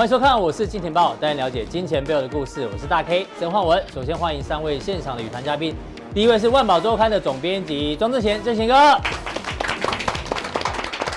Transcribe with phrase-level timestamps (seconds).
[0.00, 2.66] 欢迎收看，我是金钱豹，带您了解金钱背后的故事。
[2.72, 3.84] 我是大 K 曾焕文。
[3.92, 5.76] 首先欢迎三位现场的与谈嘉宾，
[6.14, 8.98] 第一位是万宝周刊的总编辑庄正贤，正贤哥。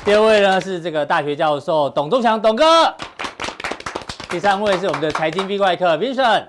[0.03, 2.93] 第二位呢是这个大学教授董忠强，董哥。
[4.29, 6.43] 第三位是我们的财经 V 怪客 Vincent。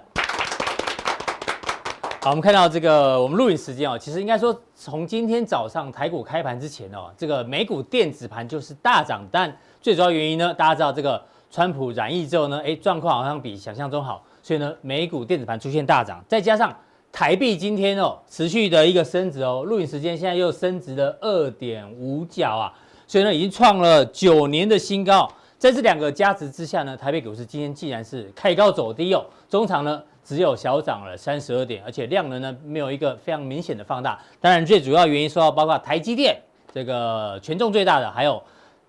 [2.20, 11.22] 好，我们看到这个我们录影时间哦，其实应该说从今天早上台股开盘之前哦，这个美股电子盘就是大涨，但最主要原因呢，大家知道这个。
[11.54, 16.76] 川普染疫之后呢，哎，状况好像比想象中好，所以呢，美股电子盘出现大涨，再加上
[17.12, 22.74] 台币今天哦持续的一个升值哦，录影时间现在又升值了二点五角啊，
[23.06, 25.30] 所以呢，已经创了九年的新高。
[25.56, 34.20] 在这两个加持之下呢，台北股市今天既然是开高走低哦，中场呢只有小涨了三十二点，而且量能呢没有一个非常明显的放大。
[34.40, 36.36] 当然，最主要原因说到包括台积电
[36.72, 38.42] 这个权重最大的，还有。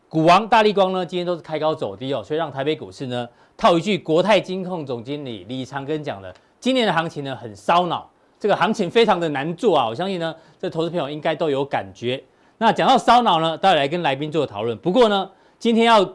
[0.07, 12.23] 股王大立光呢，今天都是开高走低哦，所以让台北股市呢，套一句国泰金控总经理李长庚讲的，今年的行情呢很烧脑，这个行情非常的难做啊，我相信呢，这投资朋友应该都有感觉。
[12.59, 14.77] 那讲到烧脑呢，待会来跟来宾做讨论。
[14.77, 16.07] 不过呢，今天要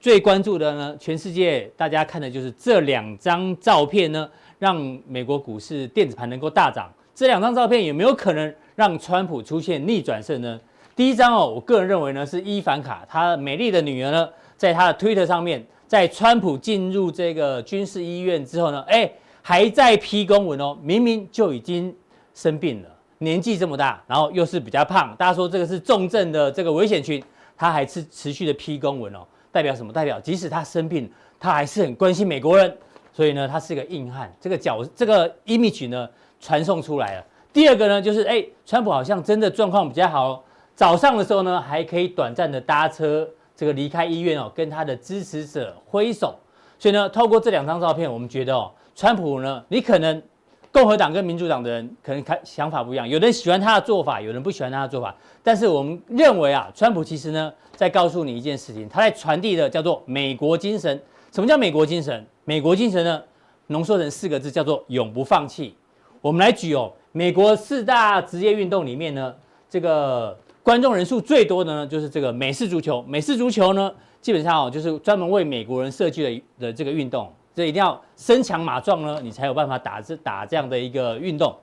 [0.00, 4.76] 最关注的呢，全世界大家看的就是这两张照片呢，让
[5.06, 6.90] 美国股市电子盘能够大涨。
[7.14, 10.58] 这两张照片有没有可能让川普出现逆转胜呢？
[10.96, 19.08] 第一张哦，我个人认为呢是伊凡卡，她美丽的女儿呢，在她的推特上面，在川普进入这个军事医院之后呢，哎，
[19.42, 21.94] 还在批公文哦，明明就已经
[22.32, 27.22] 生病了，年纪这么大，然后又是比较胖，大家说这个是重症的这个危险群，
[27.58, 29.18] 他还是持续的批公文哦，
[29.52, 29.92] 代表什么？
[29.92, 31.06] 代表即使他生病，
[31.38, 32.74] 他还是很关心美国人，
[33.12, 36.08] 所以呢，他是个硬汉，这个角这个 image 呢
[36.40, 37.24] 传送出来了。
[37.52, 40.42] 第二个呢，就是哎，川普好像真的状况比较好。
[40.76, 43.26] 早上的时候呢，还可以短暂的搭车，
[43.56, 46.38] 这个离开医院哦，跟他的支持者挥手。
[46.78, 50.22] 所以呢，透过这两张照片，我们觉得哦，川普呢，你可能
[50.70, 55.14] 共和党跟民主党的人可能看想法不一样，有人喜欢他的做法，有人不喜欢他的做法。
[55.42, 61.02] 但是我们认为啊，川普其实呢，在告诉你一件事情，他在传递的叫做美国精神。
[61.32, 62.22] 什么叫美国精神？
[62.44, 63.22] 美国精神呢，
[63.68, 65.74] 浓缩成四个字，叫做永不放弃。
[66.20, 69.34] 我们来举哦，美国四大职业运动里面呢，
[69.70, 70.36] 这个。
[70.66, 73.00] 观众人数最多的呢，就是这个美式足球。
[73.06, 73.88] 美式足球呢，
[74.20, 77.32] 基本上哦，就是专门为美国人设计的的这个运动。
[77.54, 81.54] 这一定要身强马壮呢，你才有办法打这打这样的一个运动。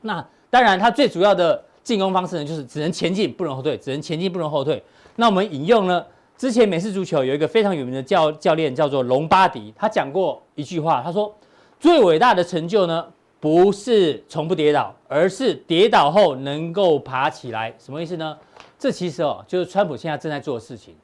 [0.00, 0.14] 那
[0.50, 4.82] 当然，它最主要的进攻方式呢，就是只能前进不能后退，只能前进不能后退。
[5.14, 6.04] 那我们引用呢，
[6.36, 11.32] 之前美式足球有一个非常有名的教教练叫做隆巴迪，他讲过一句话，他说
[11.78, 13.06] 最伟大的成就呢，
[13.40, 17.74] 不是从不跌倒，而是跌倒后能够爬起来。
[17.78, 18.36] 什么意思呢？
[18.78, 20.94] 这其实哦，就是川普现在正在做的事情。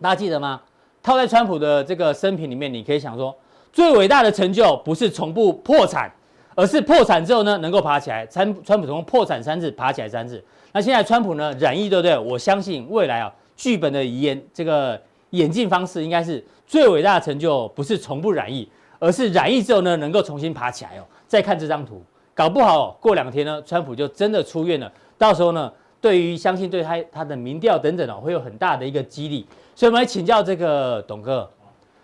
[0.00, 0.60] 大家记得吗？
[1.02, 3.36] 套在川普的这个生平里面，你可以想说，
[3.72, 6.10] 最伟大的成就不是从不破产，
[6.54, 8.26] 而是破产之后呢能够爬起来。
[8.26, 10.42] 川川普从破产三次，爬起来三次。
[10.72, 12.16] 那现在川普呢染疫，对不对？
[12.16, 18.68] 我相信未来啊，剧本的演这个演进方式应该是最伟大的成就不是从不染疫，
[18.98, 21.04] 而是染疫之后呢能够重新爬起来哦。
[21.26, 22.02] 再看这张图，
[22.34, 24.90] 搞不好过两天呢，川普就真的出院了。
[25.16, 29.46] 到时候呢，对于相信对他他的民调等等哦，会有很大的一个激励。
[29.74, 31.48] 所以我们来请教这个董哥，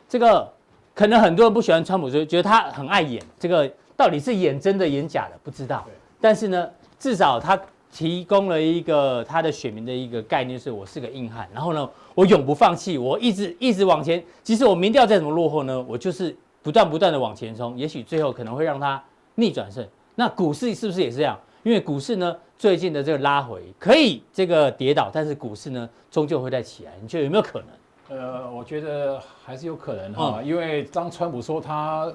[0.09, 0.49] 这个
[0.95, 3.23] 可能很多人不喜欢川普，就觉得他很爱演。
[3.39, 5.85] 这个到底是演真的演假的，不知道。
[6.21, 7.61] 但是呢，至少他
[7.93, 11.49] 提供了一个他的选民的一个概念，是我是个硬汉。
[11.53, 14.23] 然后呢，我永不放弃，我一直一直往前。
[14.43, 17.77] 即使我民调再怎么落后呢，我就是不断不断的往前冲。
[17.77, 19.03] 也许最后可能会让他。
[19.41, 21.39] 逆转胜，那股市是不是也是这样？
[21.63, 26.93] 因为股市呢，最近的这个拉回可以这个跌倒，但是股市呢，终究会再起来。
[27.03, 28.19] 你觉得有没有可能？
[28.19, 32.11] 呃，我觉得还是有可能哈，嗯、因为当川普说他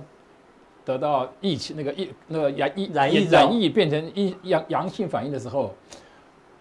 [0.84, 5.74] 得到疫情那个疫那个染疫染疫染疫变成阴阳阳性反应的时候，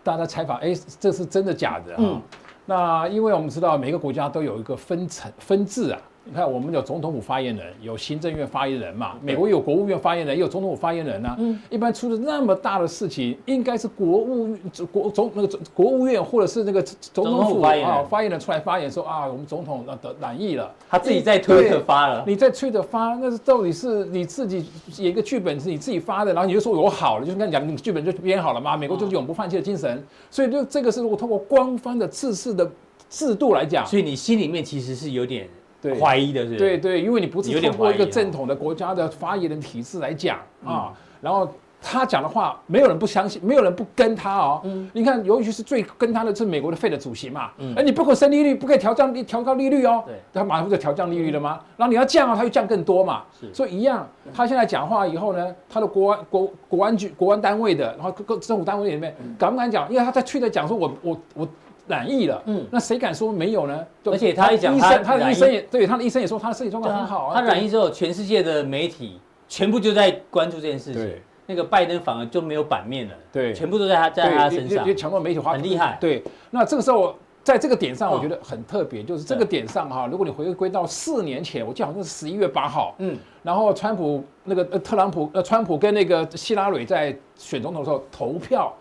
[0.02, 1.98] 大家采访，哎，这是真的假的啊？
[2.00, 2.22] 嗯、
[2.66, 6.00] 那因为我们知道每个国家都有一个分层分治啊。
[6.26, 9.12] 你看，我们有总统府发言人，有行政院发言人嘛？
[9.20, 11.36] 美国有国务院发言人，也有总统府发言人呢、啊。
[11.38, 14.56] 嗯，一般出了那么大的事情，应该是国务
[14.90, 22.24] 国总那个总国务院或者是那个总统府啊发言人出来发言说啊，我们总统那得染疫了，他自己在推特发了。
[22.26, 28.78] 你在推特发，那是到底是你自己写一个剧本是你自己发的，然后你就说我好了，就跟你讲，你剧本就编好了嘛？
[28.78, 32.66] 美国就是永不放弃的精神，所以就这个是如果通过官方的制式的
[33.10, 35.46] 制度来讲，所以你心里面其实是有点。
[36.00, 41.48] 怀疑的是，对对，因为你不是通过一个正统的国家的发言人体制来讲啊，然后
[41.86, 44.62] 他讲的话，没有人不相信，没有人不跟他哦。
[44.64, 47.50] 嗯，你看，尤其是最跟他的是美国的费的主席嘛。
[47.58, 50.02] 嗯，哎，你不可以升利率，不可以调降利调高利率哦。
[50.06, 51.60] 对，他马上就调降利率了吗？
[51.76, 53.24] 然后你要降啊，他就降更多嘛。
[53.38, 59.86] 是，所以一样，他现在讲话以后呢，他的国安国国安局国安单位的，然后各个政府单位里面敢不敢讲？
[59.92, 61.48] 因为他在去的讲说我我我
[61.86, 62.42] 染疫了。
[62.46, 63.86] 嗯，那谁敢说没有呢？
[64.04, 67.34] 而且他一讲，他他的医生也对，他的医生也说他的身体状况很好啊。
[67.34, 71.12] 他染疫之后，全世界的媒体全部就在关注这件事情。
[71.46, 75.98] 那个拜登反而就没有版面了，对，全部都在他在他身上，因为强调媒体化很厉害。
[76.00, 88.74] 对，那这个时候在这个点上，我觉得很特别，就是这个点上哈，如果你回归到四年前，我记得好像是十一月八号，嗯，然后川普那个呃特朗普呃川普跟那个希拉蕊在选总统的时候投票，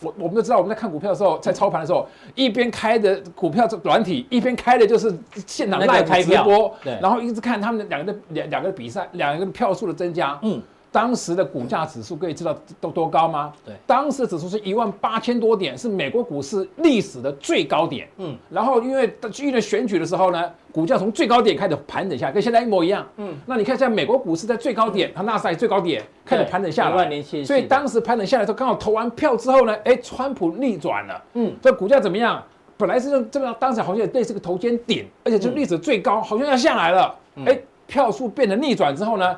[0.00, 5.12] 我我们都知道我们在看股票的时候，在操盘的时候，一边开的股票这软体，一边开的就是
[5.46, 10.62] 现场 live 直播，对，然后一直看他们两个的两两个比赛，两个的票数的增加，嗯。
[10.94, 13.52] 当时的股价指数可以知道都多高吗？
[13.66, 18.08] 对，当时的指数是一万八千多点，是美国股市历史的最高点。
[18.18, 23.04] 嗯，然后因为因为选举的时候呢，股价从最高点开始盘整下来，跟现在一模一样。
[23.16, 31.20] 嗯，那你看现在美国股市在最高点，它纳斯达克最高点开始盘整下来，所以当时盘整下来的时候，刚好投完票之后呢，哎，川普逆转了。
[31.32, 32.40] 嗯，这股价怎么样？
[32.76, 37.12] 本来是这个当时好像也类似个头肩顶，而且就历史最高，好像要下来了。
[37.46, 37.58] 哎，
[37.88, 39.36] 票数变得逆转之后呢？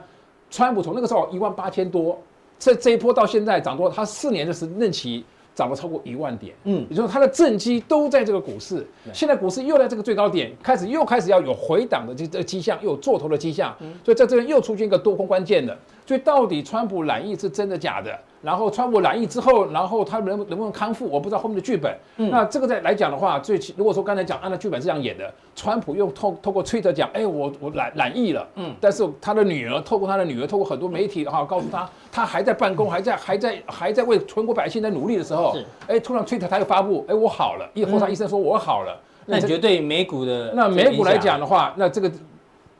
[0.51, 2.19] 川普从那个时候一万八千多，
[2.59, 15.77] 这这一波到现在涨多，他四年的时任期涨了超过一万点，嗯，也就是说他的政绩都在这个股市，现在股市又在这个最高点，开始又开始要有回档的这这个迹象，又有做头的迹象，所以在这边又出现一个多空关键的，
[16.07, 18.17] 所以到底川普染疫是真的假的？
[18.43, 21.05] 然后川普染疫之后，然后他能能不能康复？
[21.09, 21.93] 我不知道后面的剧本。
[22.19, 28.47] 嗯，那这个在来讲的话，最如果说刚才讲按照剧本是这样演的，川普又透透过推特讲，哎，我我染染疫了。
[28.55, 38.97] 嗯，但是他的女儿透过他的女儿，透过很多媒体哈，告诉他他还在办公，还在还在还在为全国百姓在努力的时候，是，哎，突然推特他又发布，哎，我好了，一后他医生说我好了。
[39.29, 42.09] 那绝对美股的那美股来讲的话，那这个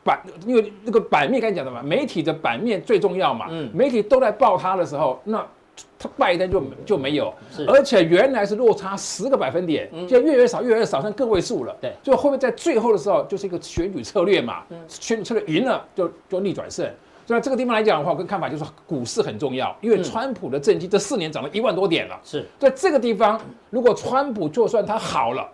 [0.07, 3.47] 版因为那个版面刚才讲的嘛，媒体的版面最重要嘛。
[3.49, 5.45] 嗯，媒体都在报他的时候，那。
[5.99, 7.31] 他拜登就就没有，
[7.67, 11.75] 而且原来是落差十个百分点，现在越来越少，越来越少，剩个位数了。
[11.79, 14.63] 对，所以会不会在最后的时候就是一个选举策略嘛？
[14.87, 16.87] 选举策略赢了就就逆转胜。
[17.27, 22.19] 所以这个地方来讲的话，我跟看法就是股市很重要，因为川普的政绩这四年涨了一万多点了。
[22.23, 23.39] 是在这个地方，
[23.69, 25.47] 如果川普就算他好了，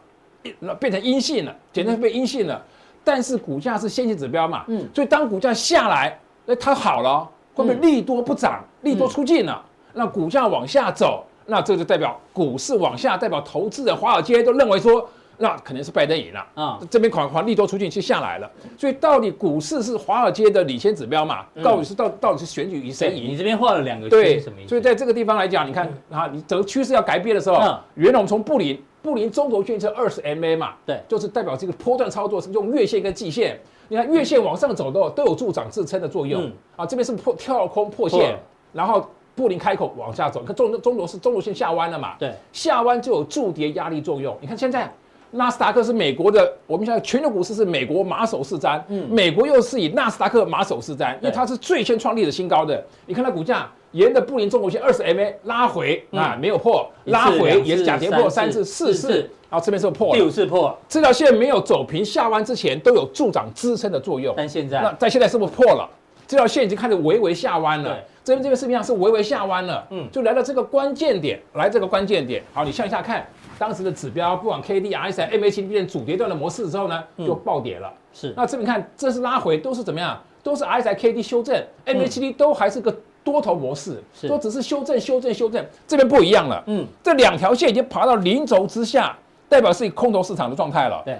[0.60, 2.64] 那变成阴性了，简直被阴性了，
[3.04, 4.64] 但是股价是先行指标嘛？
[4.68, 9.64] 嗯，所以当股价下来，那它好了，会不会利多不涨，利多出尽了？
[9.94, 15.08] 那股价往下走，那这就代表股市往下，代表投资人华尔街都认为说，
[15.38, 16.80] 那肯定是拜登赢了啊。
[16.90, 18.50] 这边款款利多出尽，就下来了。
[18.78, 21.46] 所以到底股市是华尔街的领先指标嘛？
[21.62, 23.32] 到底是到到底是选举与谁赢？
[23.32, 27.58] 你这边画了两个对，所以在这个地方来讲，你看啊，你整个趋势要改变的时候，
[27.96, 33.60] 原来我们从布林布林中轴线是二十 MA 嘛，对，就是代表这个波段操作是用月线跟季线。
[33.90, 36.84] 你看月线往上走的都有助涨支撑的作用啊。
[36.84, 38.40] 这边是破跳空破线，
[38.72, 39.08] 然后。
[39.36, 42.14] 布林开口往下走，你看中中轴是中轴线下弯了嘛？
[42.20, 44.38] 对，下弯就有助跌压力作用。
[44.40, 44.88] 你看现在
[45.32, 52.86] 纳斯达克是美国的，我们现在全球股市是美国马首是瞻，嗯，美国又是以纳斯达克马首是瞻，因为它是最先创立的新高的。
[53.08, 59.20] 你看它股价沿着布林中轴线二十 MA 拉回啊，没有破，拉回也是假跌破三次四次，
[59.50, 60.78] 然后这边是破了，第五次破。
[60.90, 65.90] 这条线没有走平下弯之前都有助长支撑的作用，但现在那在现在是不是破了？
[66.28, 67.98] 这条线已经开始微微下弯了。
[68.24, 72.42] 这边这个视频上是微微下弯了，嗯，就来到这个关键点，来这个关键点。
[72.54, 73.28] 好，你向下看，
[73.60, 77.92] 当时的指标，不管 K D R S I M A C D 变成主跌段的模式之后呢，就暴跌了。
[78.14, 80.18] 是，那这边看，这是拉回，都是怎么样？
[80.42, 85.66] 都是 R S I K D 修正，M A C D 都还是个多头模式，都只是修正、修正、修正。
[85.88, 91.02] 这边不一样了，嗯，这两条线已经爬到零轴之下，代表是空头市场的状态了。
[91.06, 91.18] 对，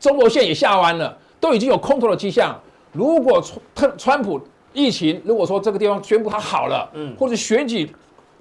[0.00, 2.58] 中轴线也下弯了，都已经有空头的迹象。
[2.92, 3.42] 如果
[3.74, 4.40] 川川普
[4.72, 7.90] 疫情，如果说这个地方宣布它好了，嗯，或者选举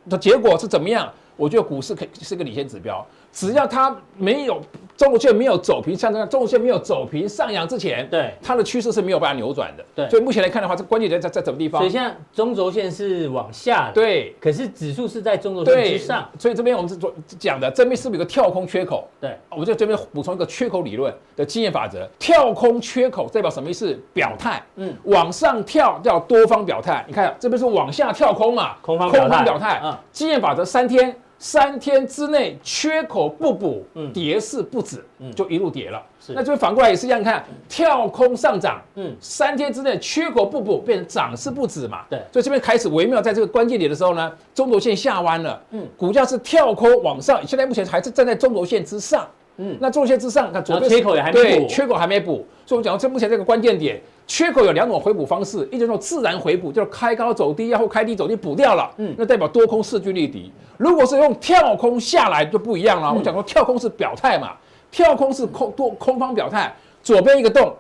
[0.10, 4.62] 的结果是怎么样，我觉得股市可以是个领先指标，只要它没有。
[4.96, 9.84] 中轴线没有走平，像这样中轴线没有走平上扬之前，对它的趋势是没有办法扭转的。
[9.96, 11.82] 对，所以目前来看的话，这关键点在在什么地方？
[11.82, 16.30] 所以现在中轴线是往下的，对，可是指数是在中轴线之上。
[16.38, 19.08] 所以这边我们是做讲的，这边是不是有个跳空缺口？
[19.20, 22.08] 对，我就这边补充一个缺口理论的经验法则。
[22.20, 24.00] 跳空缺口代表什么意思？
[24.14, 24.62] 表态。
[24.76, 27.04] 嗯，往上跳叫多方表态。
[27.08, 28.76] 你看这边是往下跳空嘛？
[28.82, 29.82] 空方表态。
[29.84, 31.16] 嗯，经验法则三天。
[31.44, 36.02] 三天之内缺口不补，嗯，跌势不止，嗯，就一路跌了。
[36.26, 42.06] 是，那这边反过来也是一样，看跳空上涨，嗯，三天之内缺口不补，变成涨势不止嘛。
[42.10, 52.36] 对，所以这边开始微妙，在这个关键点的时候呢，中轴线下弯了，嗯，股价是跳空往上，现在目前还是站在中轴线之上，嗯，那中轴线之上，看左边缺口也还没补，缺口还没补，
[52.66, 54.02] 所以我们讲到这目前这个关键点。
[54.26, 60.52] 缺口有两种回补方式，一种自然回补，就是开高走低，然后开低走低补掉了，嗯，那代表多空势均力敌。
[60.78, 63.10] 如果是用跳空下来就不一样了。
[63.10, 64.54] 嗯、我讲过跳空是表态嘛，
[64.90, 67.76] 跳空是空多空方表态，左边一个洞，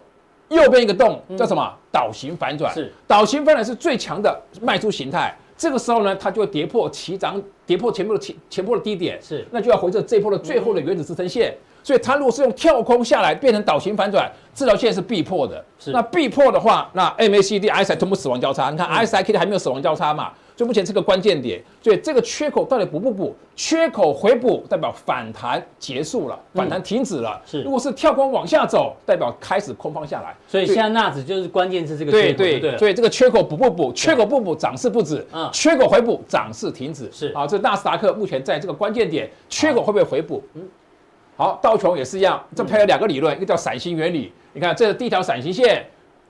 [0.50, 1.64] 右边一个洞，叫什么？
[1.64, 2.74] 嗯、倒型反转。
[2.74, 5.36] 是倒型反转是最强的卖出形态。
[5.58, 11.52] 这个时候呢，它就会跌破起涨，跌破前波的前前波的低点，是那就要回测这一波的最后的原子支撑线。
[11.52, 15.64] 嗯所以它如果是用跳空下来变成倒型反转，这条线是必破的。
[15.78, 18.70] 是，那必破的话，那 MACD、RSI 同步死亡交叉。
[18.70, 20.32] 你看 RSI、KD 还没有死亡交叉嘛？
[20.56, 21.62] 所以目前是个关键点。
[21.82, 23.36] 所以这个缺口到底补不补？
[23.56, 27.42] 缺口回补代表反弹结束了，反弹停止了。
[27.46, 30.34] 是，如果是跳空往下走，代表开始空方下来。
[30.48, 32.38] 所以现在纳指就是关键是这个缺口。
[32.38, 32.78] 对对。
[32.78, 33.92] 所以这个缺口补不补？
[33.94, 35.26] 缺口不补，涨势不止。
[35.34, 35.50] 嗯。
[35.52, 37.12] 缺口回补，涨势停止。
[37.12, 37.34] 是。
[37.34, 40.42] 啊，这纳斯达克目前在这个关键点，缺口会不会回补？
[40.54, 40.62] 嗯。
[41.36, 44.32] 好，道琼也是一样，这配有两个理论，一个叫闪形原理。
[44.54, 45.84] 你看，这是第一条闪形线，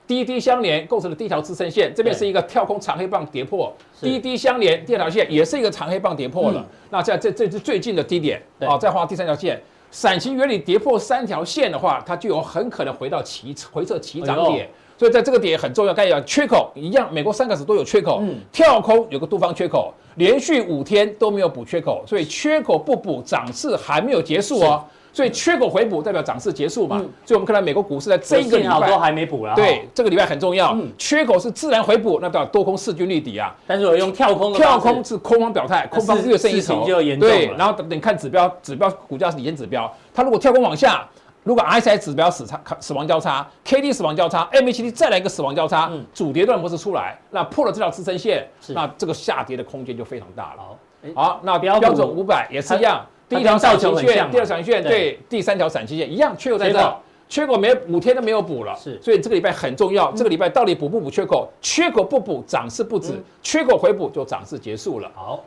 [0.06, 3.70] 滴滴相连构成了第一条支撑线，这边是一个跳空长黑棒跌破，
[4.00, 6.66] 滴滴相连，第二条线也是一个长黑棒跌破了。
[6.90, 14.68] 那在这这是最近的低点，好，再画第三条线，闪形原理跌破三条线的话，它就有很可能回到起回撤起涨点。
[14.96, 24.84] 所以在这个点很重要，概念缺口一样，美国三个指都有缺口，嗯，跳空有个多方缺口，连续五天都没有补缺口，所以缺口不补，涨势还没有结束哦。
[25.12, 26.96] 所以缺口回补代表涨势结束嘛？
[26.98, 29.54] 嗯、所以我们看到美国股市在这一个礼拜都还没补了。
[29.54, 30.72] 对，这个礼拜很重要。
[30.72, 33.54] 嗯、缺口是自然回补，那代表多空势均力敌啊。
[33.64, 36.84] 但是我用跳空，跳空是空方表态，空方略胜一筹。
[36.84, 39.88] 对，然后等等看指标，指标股价是领先指标。
[40.12, 41.08] 它如果跳空往下，
[41.44, 50.62] 如果 RSI 指标死叉死亡交叉，KD 死亡交叉，MACD 再来一个死亡交叉，嗯、主跌段模式出来，那破了这条支撑线，那这个下跌的空间就非常大了。
[51.14, 53.04] 好，好，那标准五百也是一样。
[53.28, 56.96] 第一条上行线，第二条闪形线，对，第三条闪形线一样，缺口在这，
[57.28, 61.46] 缺口没五天都没有补了，是，所以这个礼拜很重要，这个礼拜到底补不补缺口？
[61.60, 65.10] 缺口不补，涨势不止；缺口回补，就涨势结束了。
[65.14, 65.42] 好，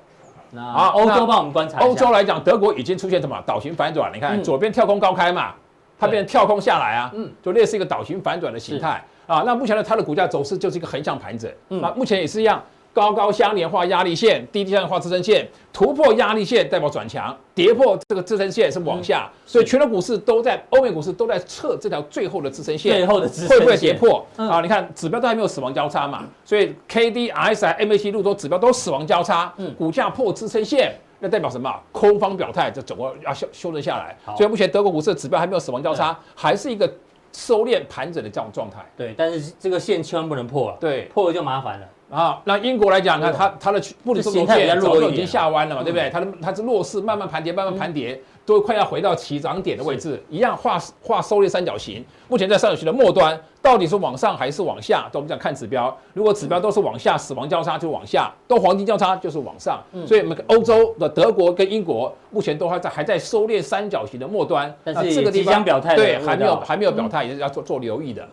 [0.51, 1.79] 那好，欧洲帮我们观察。
[1.79, 4.11] 欧洲来讲，德国已经出现什么倒型反转？
[4.13, 5.53] 你看左边跳空高开嘛，
[5.99, 9.43] 它变成跳空下来啊，嗯，就类似一个倒型反转的形态啊。
[9.45, 12.63] 那目前呢，它的股价走势就是一个横向盘整，那目前也是一样。
[12.93, 23.59] 高高相连画压力线，低低相连画支撑线，突破压力线代表转强，跌破这个支撑线是往下，嗯、所以全球股市都在，欧美股市都在测这条最后的支撑线，最后的支撑线。
[23.59, 24.25] 会不会跌破？
[24.37, 31.73] 嗯、啊，你看指标都还没有死亡交叉嘛，所以 K D R S I M A C 路多指标都死亡交叉，嗯，股价破支撑线，那代表什么？
[31.91, 34.15] 空方表态，这整个要修修正下来。
[34.35, 36.91] 所以目前德国股市的指标还没有死亡交叉，嗯、还是一个
[37.31, 38.85] 收敛盘整的这种状态。
[38.95, 41.87] 对，但是这个线千万不能破啊，对，破了就麻烦了。
[42.09, 46.09] 啊，那英国来讲，看它它的布林中轴线早就已经下弯了嘛，对不对？
[46.09, 52.01] 它的它是弱势，慢慢盘跌，慢慢盘跌，都快要回到起涨点的位置，一样画画收敛三角形。
[52.29, 55.09] 目前在三角形的末端，到底是往上还是往下？
[55.11, 59.83] 都我们讲看指标，如果指标都是往下，死亡交叉就往下；都黄金交叉就是往上。
[60.07, 64.73] 所以，我们欧洲的德国跟英国目前都还在还在收敛三角形的末端。
[64.81, 68.25] 但是这个地方表态，对，还没有还没有表态，也是要做做留意的。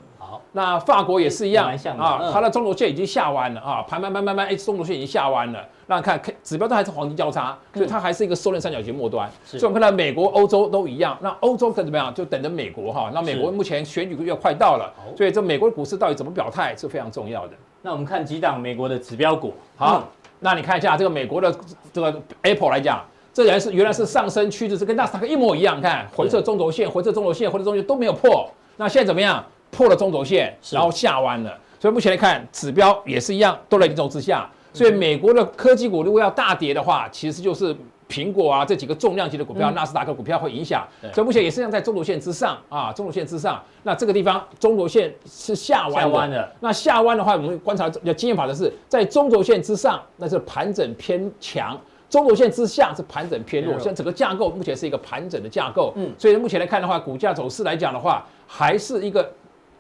[0.53, 5.65] 那法国也是一样啊，它的中轴线已经下弯了啊，盘盘盘盘盘，哎，中轴线已经下弯了。
[5.87, 9.31] 那看看指标都还是黄金交叉，所以它还是一个收敛三角形末端。
[9.45, 11.17] 所以我们看到美国、欧洲都一样。
[11.21, 12.13] 那欧洲可怎么样？
[12.15, 13.11] 就等着美国哈。
[13.13, 17.53] 那美国目前选举要快到了，所以这美国的股市到底怎么表态是非常重要的。
[17.83, 19.53] 那我们看几档美国的指标股。
[19.77, 20.09] 好，
[20.41, 21.55] 那你看一下这个美国的
[21.93, 25.79] 这个 Apple 来讲，这原来是原来是上升趋势，是跟纳斯达克一模一样。
[25.83, 28.49] 看回撤中轴线，回撤中轴线，回撤中轴线都没有破。
[28.79, 29.45] 那现在怎么样？
[29.75, 34.49] 破了中轴线，然后下弯了，所以目前来看，指标也是一样，都在零轴之下。
[34.73, 37.75] 所以美国的科技股如果要大跌的话，其实就是
[38.09, 40.87] 苹果啊这几个重量级的股票，纳斯达克股票会影响。
[41.13, 43.63] 所以目前也是样在中轴线之上啊，中轴线之上。
[43.83, 51.77] 那这个地方中轴线是下弯的，那下弯的话，我们观察要经验法的是，在中轴线之上，那是盘整偏强；
[52.11, 53.75] 中轴线之下是盘整偏弱。
[53.79, 55.93] 现在整个架构目前是一个盘整的架构。
[55.97, 59.31] 嗯，所以目前来看的话，股价走势来讲的话，还是一个。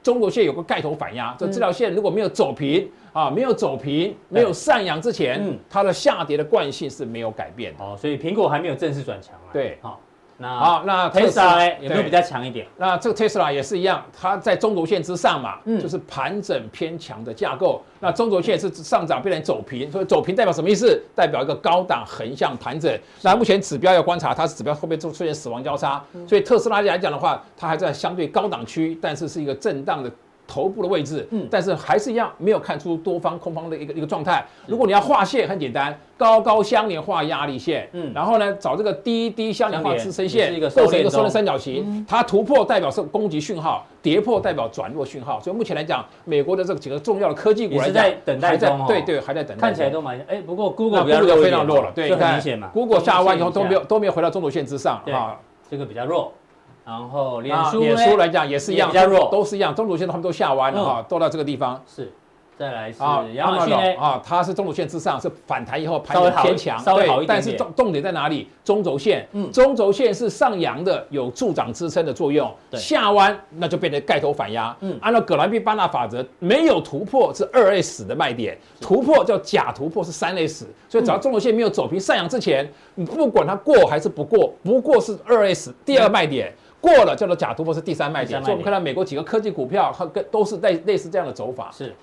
[0.04, 7.82] 中轴线有个盖头反压，这这条线如果没有走平啊，没有走平，没有上扬之前，它的下跌的惯性是没有改变的。
[7.82, 9.49] 哦，所以苹果还没有正式转强啊。
[9.50, 9.99] 对，好，
[10.36, 12.66] 那好，那特斯拉有没有比较强一点？
[12.76, 17.82] 那这个特斯拉也是一样，它在中轴线之上嘛，嗯，就是盘整偏强的架构。
[18.00, 21.00] 那中轴线是上涨变成走平，所以走平代表什么意思？
[21.14, 22.92] 代表一个高档横向盘整。
[23.22, 30.10] 那目前指标要观察，它是指标后面出出现死亡交叉，所以特斯拉来讲的话，它还在相对高档区，但是是一个震荡的。
[30.46, 34.44] 头部的位置，嗯，但是还是一样没有看出多方空方的一个一个状态。
[34.66, 42.04] 如果你要画线，很简单，高高相连画压力线，嗯，然后呢，找这个低低相连画支撑线，构成一个收敛三角形。
[42.06, 45.40] 它突破代表是攻击讯号，跌破代表转弱讯号。
[45.40, 49.60] 所以目前来讲，美国的这个几个重要的科技股还在等待中，对对，还在等待。
[49.60, 52.68] 看起来都蛮哎，不过 Google 比较非常弱了，对，很明显嘛。
[52.72, 55.38] Google 下弯以后都没有都没有回到中轴线之上啊，
[55.70, 56.32] 这个比较弱。
[56.84, 61.82] 然后脸书，脸书来讲也是一样，比较弱，都是一样，中轴线他们都下弯了哈，都到这个地方。
[61.86, 62.12] 是，
[62.58, 62.98] 再来是
[63.32, 67.28] 亚马逊啊，它是中轴线之上，是反弹以后盘整偏强，稍微好一点。
[67.28, 68.48] 但是重重点在哪里？
[68.62, 72.52] 中轴线，嗯，中轴线是上扬的，有助长支撑的作用。
[72.74, 74.76] 下弯那就变成盖头反压。
[74.80, 80.66] 嗯，按照葛兰碧巴纳法则，没有突破是二 S 的卖点，突破叫假突破是三 S。
[80.88, 86.54] 所以只要中轴线没有走平上扬之前，你不管它过还是不过，不过是二 S 第二卖点。
[86.84, 91.70] 过了叫做假突破是第三卖点，所以我们看到美国几个科技股票，它跟都是类类似这样的走法。
[91.72, 91.94] 是，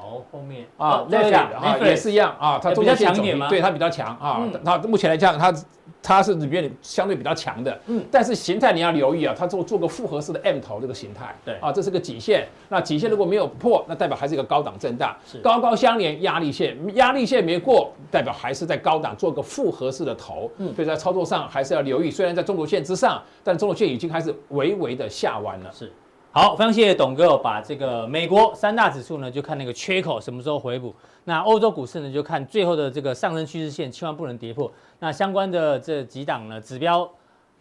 [0.00, 3.48] 好，后面啊，这样啊也是一样啊，它比较强一点吗？
[3.48, 5.54] 对，它比较强啊，它目前来讲它。
[6.02, 25.92] 它是里面相对比较强的，嗯，但是形态你要留意啊，它做做个复合式的 M 头这个形态，对啊，这是个颈线，那颈线如果没有破，那代表还是一个高档震荡，是高高相连压力线，压力线没过，代表还是在高档做个复合式的头，嗯，所以在操作上还是要留意，虽然在中轴线之上，但中轴线已经开始微微的下弯了，是。
[26.32, 30.94] 好，非常谢谢董哥把这个美国三大指数呢，就看那个缺口什么时候回补。
[31.24, 34.70] 那欧洲股市呢，就看最后的这个上升趋势线，千万不能跌破。
[35.00, 37.10] 那相关的这几档呢，指标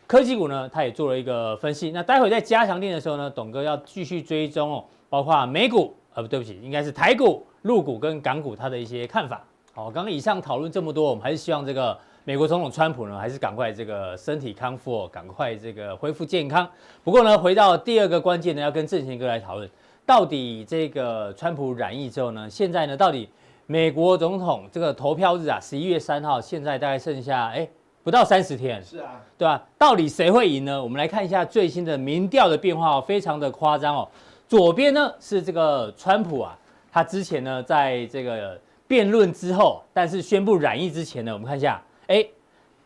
[0.06, 1.90] 科技股呢，他也做了一个分析。
[1.90, 9.44] 那待会在加强錠的时候呢，董哥要继续追踪哦，包括美股，呃，不对不起，应该是台股、陆股跟港股它的一些看法。
[9.74, 11.98] 好，刚刚以上讨论这么多，我们还是希望这个。
[12.30, 16.70] 美国总统川普呢，还是赶快这个身体康复，赶快这个恢复健康。
[17.04, 19.68] 不过呢，回到第二个关键呢，要跟正贤哥来讨论，
[20.06, 23.28] 到底这个川普染疫之后呢，现在呢，到底
[23.66, 27.68] 美国总统这个投票日啊，十一月三号，现在大概剩下哎
[28.04, 29.64] 不到三十天，是啊，对吧？
[29.80, 30.84] 到底谁会赢呢？
[30.84, 34.08] 我们来看一下最新的民调的变化哦，非常的夸张哦。
[34.48, 36.56] 左边呢是这个川普啊，
[36.92, 41.82] 他之前呢在这个辩论之后，但是宣布染疫之前呢，我们看一下。
[42.10, 42.26] 哎，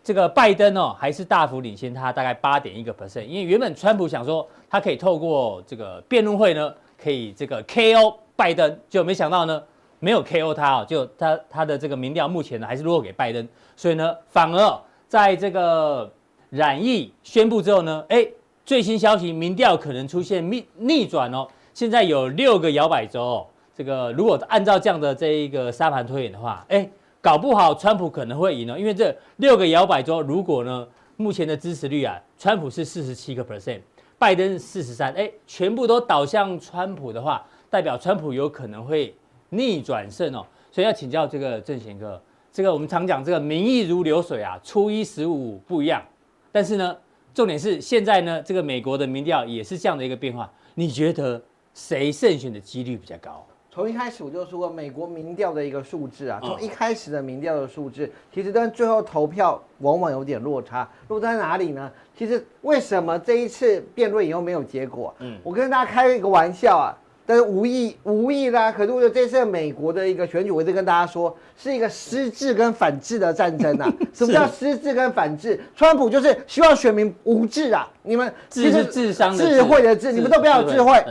[0.04, 9.64] 这个拜登哦，还是大幅领先他大概八点一个 percent，因为原本川普想说他可以透过这个辩论会呢，可以这个 KO 拜登，就没想到呢
[10.00, 16.12] 没有 KO 他哦，就他他的这个民调目前呢还是落给拜登，所以呢反而在这个
[16.50, 18.28] 染疫宣布之后呢，哎，
[18.66, 26.90] 最新消息民调可能出现逆逆转哦，现在有六个摇摆州哦，这个如果按照这样的这一个沙盘推演的话，哎。
[27.24, 33.80] 搞不好川普可能会赢哦，因为这六个摇摆州，如果呢目前的支持率啊，川普是四十七个 percent，
[34.18, 39.16] 拜登四十三，哎，全部都倒向川普的话，代表川普有可能会
[39.52, 40.46] 逆转胜哦。
[40.70, 46.04] 所以要请教这个正贤哥，这个我们常讲这个民意如流水啊，初一十五不一样，
[46.52, 46.98] 但是呢，
[47.34, 51.42] 重点是现在呢这个美国的民调也是这样的一个变化，你觉得
[51.74, 53.46] 谁胜选的几率比较高？
[53.74, 60.88] 从一开始我就说过，美国民调的一个数字啊，从一开始的民调的数字，其实跟最后投票往往有点落差。
[61.08, 61.92] 落在哪里呢？
[62.16, 65.12] 其实为什么这一次辩论以后没有结果？
[65.22, 68.72] 嗯，我跟大家开一个玩笑啊，但是无意无意啦。
[68.72, 73.92] 可是我觉得这次美国的一个选举，我一直跟大家说，是一个失智跟反智的战争啊。
[74.14, 75.60] 什么叫失智跟反智？
[75.76, 81.04] 川普就是希望选民无智啊，你们智是智商的智慧的智，你们都不要有智慧。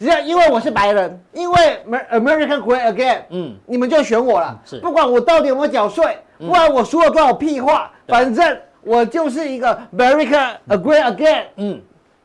[0.00, 4.58] 只要因为我是白人，因为 American Great Again，嗯，你们就选我了。
[4.64, 11.82] 是，不管我到底有没有缴税，不管我说了多少屁话，反正我就是一个 American Great Again，嗯，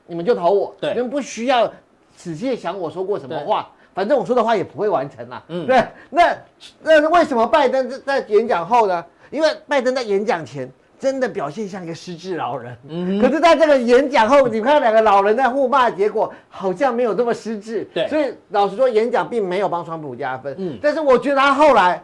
[0.08, 0.74] 你们就投我。
[0.80, 1.70] 对，你们不需要
[2.16, 5.44] 仔细想我说过什么话，反正我说的话也不会完成啦。
[5.50, 5.84] 嗯，对。
[6.10, 6.34] 那
[6.82, 9.04] 那为什么拜登在演讲后呢？
[9.30, 10.72] 因为拜登在演讲前。
[11.06, 17.88] 真的表现像一个失智老人，嗯，可是在这个演讲后，你看两个老人在互骂，结果好像没有这么失智。
[17.94, 20.56] 对，所以老实说，演讲并没有帮川普加分。
[20.58, 22.04] 嗯，但是我觉得他后来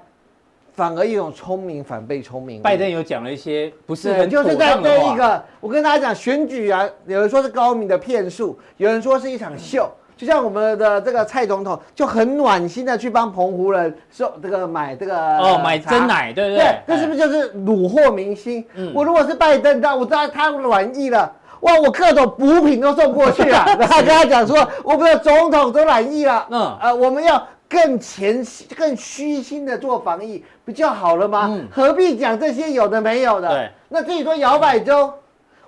[0.73, 2.61] 反而一种聪明反被聪明。
[2.61, 9.91] 拜登有讲了一些不是很就是在这一个，我跟大家讲选举啊，有人说是高明的骗术，有人说是一场秀。
[10.21, 16.63] 就像我们的这个蔡总统就很暖心的去帮澎湖人说这个买这个哦买真奶，对不对？
[16.63, 18.63] 对，这是不是就是虏获民心？
[18.75, 28.45] 嗯，我如果是拜登，那我知道他软意了，哇，我各种补品都送过去了，然后跟他讲说，我们的总统都软意了，嗯，呃，我们要更前
[28.77, 31.47] 更虚心的做防疫，不就好了吗？
[31.49, 33.47] 嗯，何必讲这些有的没有的？
[33.49, 35.12] 对，那至于说摇摆州。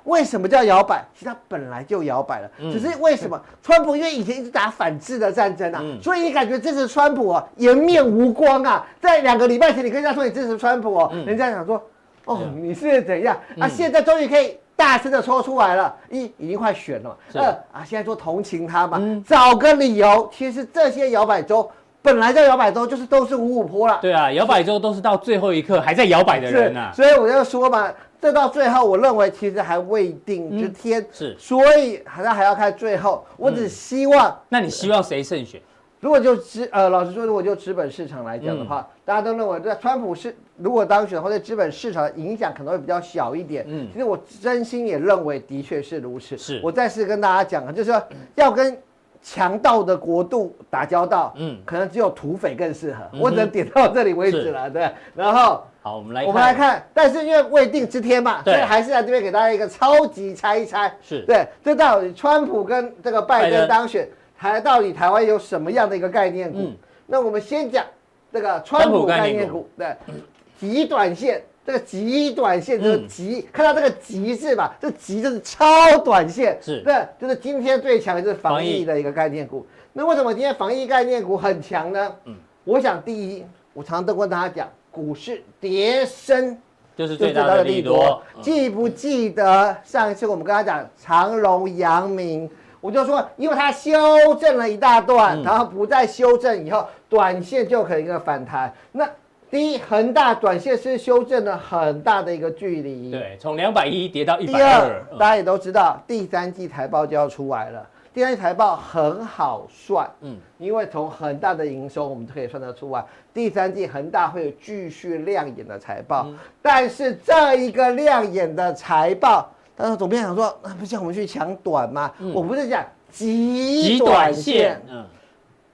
[0.05, 1.03] 为什么叫摇摆？
[1.13, 8.85] 其实它本来就摇摆了，嗯、只是为什么 川普因为以前一直打反制的战争啊，嗯、所以你感觉支持川普啊颜面无光啊。
[8.99, 11.81] 在两个礼拜前，你跟人家说你支持川普哦，嗯、人家想说，
[12.25, 13.37] 哦，你是怎样？
[13.55, 20.29] 嗯、啊，现在终于可以大声的说出来了，一已经快选了，二啊，现在说同情他嘛，嗯、找个理由。
[20.33, 21.69] 其实这些摇摆州
[22.01, 23.99] 本来叫摇摆州，就是都是五五坡了。
[24.01, 26.91] 对啊，摇摆州都是到最后一刻还在摇摆的人啊。
[26.93, 27.89] 所以我就说嘛。
[28.23, 33.25] 这到最后，我认为其实还未定之天，嗯、是，所以好像还要看最后。
[33.35, 35.61] 我只希望，嗯、那你希望谁胜选？
[35.99, 43.65] 如果就资呃，老实说，如果就资本市场来讲的话，嗯、大家都认为这川普是如果当选的话，对资本市场的影响可能会比较小一点。
[43.67, 46.37] 嗯，其实我真心也认为的确是如此。
[46.37, 48.01] 是，我再次跟大家讲啊，就是说
[48.35, 48.81] 要跟
[49.21, 53.03] 强盗的国度打交道，嗯，可能只有土匪更适合。
[53.11, 54.89] 嗯、我只能点到这里为止了，是对。
[55.13, 55.61] 然后。
[55.83, 60.89] 好，我们来我们来看，但是因为未定之天嘛，对所以还是在这边给大家一个超级猜一猜。
[61.01, 64.07] 是对，这到底川普跟这个拜登当选，
[64.39, 66.59] 台到底台湾有什么样的一个概念股？
[66.59, 67.85] 嗯、那我们先讲
[68.31, 70.15] 这个川普概念股，念对，
[70.57, 79.67] 极短线，这个极短线就是极，嗯、看到这个极字吧，这极就是超短线，是对，就是今天最强的就是防疫的一个概念股。
[79.91, 82.15] 那为什么今天防疫概念股很强呢？
[82.23, 84.69] 嗯，我想第一，我常常都跟大家讲。
[84.93, 86.55] 股市跌升
[86.95, 88.21] 就是最大的利多。
[88.41, 92.47] 记不记得上一次我们跟他讲长荣、阳明，
[92.79, 93.91] 我就说，因为它修
[94.39, 98.71] 正了一大段，然后不再修正以后，短线就可以一个反弹。
[98.91, 99.09] 那
[99.49, 105.03] 第一，恒大短线是修正了很大的一个距离，对，从两百一跌到一百二。
[105.17, 107.83] 大家也都知道，第三季财报就要出来了。
[108.13, 116.27] 第三季财报很好算，嗯，因为从恒大的营收，我们就可以算得出来，第三季恒大会有继续亮眼的财报。
[116.27, 122.13] 嗯、但是这一个亮眼的财报，但是总编想说，那不像我们去抢短吗？
[122.19, 125.03] 嗯、我不是讲极短线，嗯，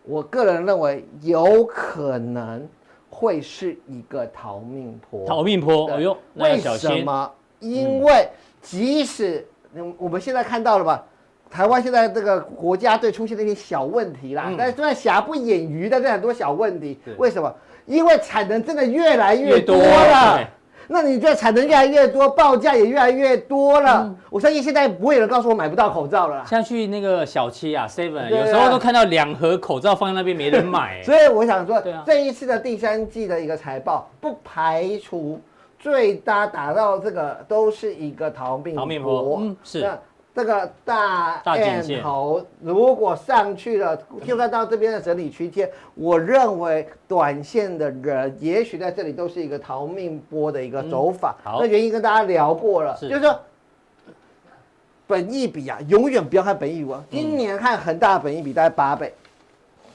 [0.04, 2.66] 我个人认为有可能
[3.10, 5.26] 会是一个逃命坡。
[5.26, 7.30] 逃命波，对哎呦，为什么？
[7.60, 8.30] 因为
[8.62, 9.46] 即使
[9.98, 11.04] 我们现在看到了吧。
[11.50, 17.54] 台湾现在这个国家队出现了一些小问题啦，嗯、但是虽然瑕不掩瑜的这很多小问题，是为什么？
[17.86, 20.38] 因为产能真的越来越多了。
[20.38, 20.48] 多
[20.92, 24.02] 那你这产能越来越多，报价也越来越多了。
[24.04, 26.44] 嗯、我相信现在不会有人告诉我买不到口罩了。
[26.48, 31.02] 像去那个小七啊，seven，、啊、有时候都看到两盒口罩放在那边没人买。
[31.06, 35.40] 所以我想说，啊、这一次的第三季的一个财报，不排除
[35.78, 39.92] 最大打到这个都是一个逃命逃命波，嗯，是。
[40.40, 51.36] 这个大箭头如果上去了，就算到这边的整理区间，我认为短线的人也许在这里都是一个逃命波的一个走法。
[51.46, 53.38] 嗯、那原因跟大家聊过了，是就是说，
[55.06, 56.94] 本益比啊，永远不要看本益比。
[57.12, 59.14] 今年看恒大的本益比大概八倍，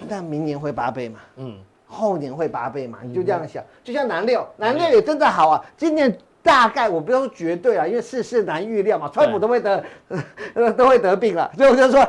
[0.07, 1.21] 但明年会八倍嘛？
[1.37, 2.99] 嗯，后年会八倍嘛？
[3.03, 6.15] 你就这样想，就像南六，南六也真的好啊，今年。
[6.45, 9.85] 大概我不要说绝对啊，因为世事难预料嘛，川普都会得，
[10.55, 12.07] 呃 都会得病了，所以我就说。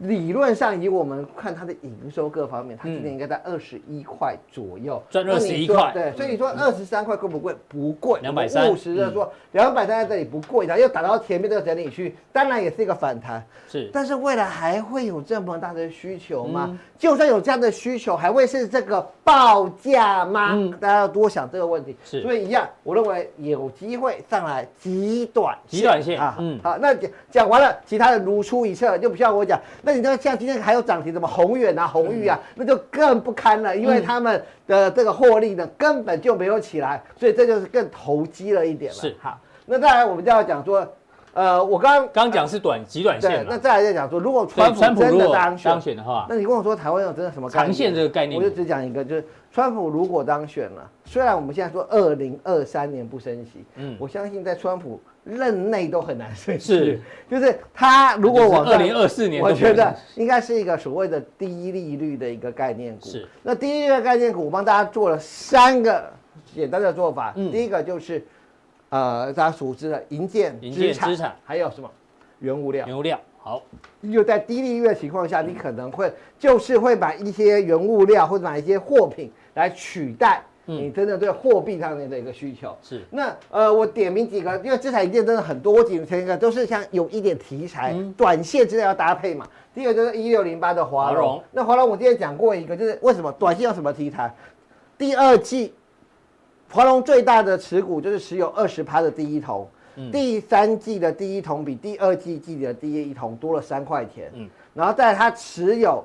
[0.00, 5.90] 理论上，以我们看它的营收各方面，它今年应该在二十一块左右，赚二十一块。
[5.94, 7.56] 对，所以你说二十三块贵不贵？
[7.66, 8.70] 不贵，两百三。
[8.70, 13.42] 务实的说，两百三在这里不贵，然后又打到前面这个整理区，当然也是一个反弹。
[13.68, 16.78] 是，但是未来还会有这么大的需求吗？
[16.98, 20.56] 就算有这样的需求，还会是这个报价吗？
[20.80, 21.96] 大家要多想这个问题。
[22.04, 26.36] 是，所以一样，我认为有机会上来极短极短线啊。
[26.38, 29.60] 嗯，好，那讲讲完了，其他的如出一辙，就不需要我讲。
[29.82, 38.96] 那你说像今天还有涨停，什么宏远啊、宏裕啊，那就更不堪了，因为他们的这个获利呢根本就没有起来，所以这就是更投机了一点了。
[38.96, 40.86] 是好，那再来我们就要讲说，
[41.36, 48.40] 呃，我刚刚刚讲是短极短线，那再来再讲说，如果川普真的当选当选的话，那你跟我说台湾有真的什么长线这个概念？
[48.40, 49.22] 我就只讲一个，就是
[49.52, 54.98] 川普如果当选了，虽然我们现在说二零二三年不升息，嗯，我相信在川普。
[55.28, 63.08] 任内都很难升息，是，就是他如果往二零二四年，我觉得应该是一个所谓的低利率的一个概念股。
[63.08, 66.08] 是，那低利率的概念股，我帮大家做了三个
[66.54, 67.32] 简单的做法。
[67.34, 68.24] 嗯，第一个就是，
[68.88, 71.90] 呃，大家熟知的银建资产，还有什么？
[72.38, 72.86] 原物料。
[72.86, 73.20] 原物料。
[73.38, 73.62] 好，
[74.00, 82.76] 又在低利率的情况下，你可能会就是会买一些原物料或者买一些货品来取代你真的对货币上面的一个需求。
[82.82, 89.46] 是，那呃，我点名几个，因为资产营建真的很多，我点名一个都是像有一点题材，嗯、短线之类要搭配嘛。
[89.72, 94.34] 第一个就是一六零八的华荣，那华荣我今天讲过一个，就是为什么短线有什么题材？
[94.98, 95.72] 第二季
[96.70, 99.68] 华龙最大的持股就是持有二十趴的第一桶。
[100.12, 106.04] 第三季的第一桶比第二季季的第一桶多了三块钱，嗯，然后在他持有，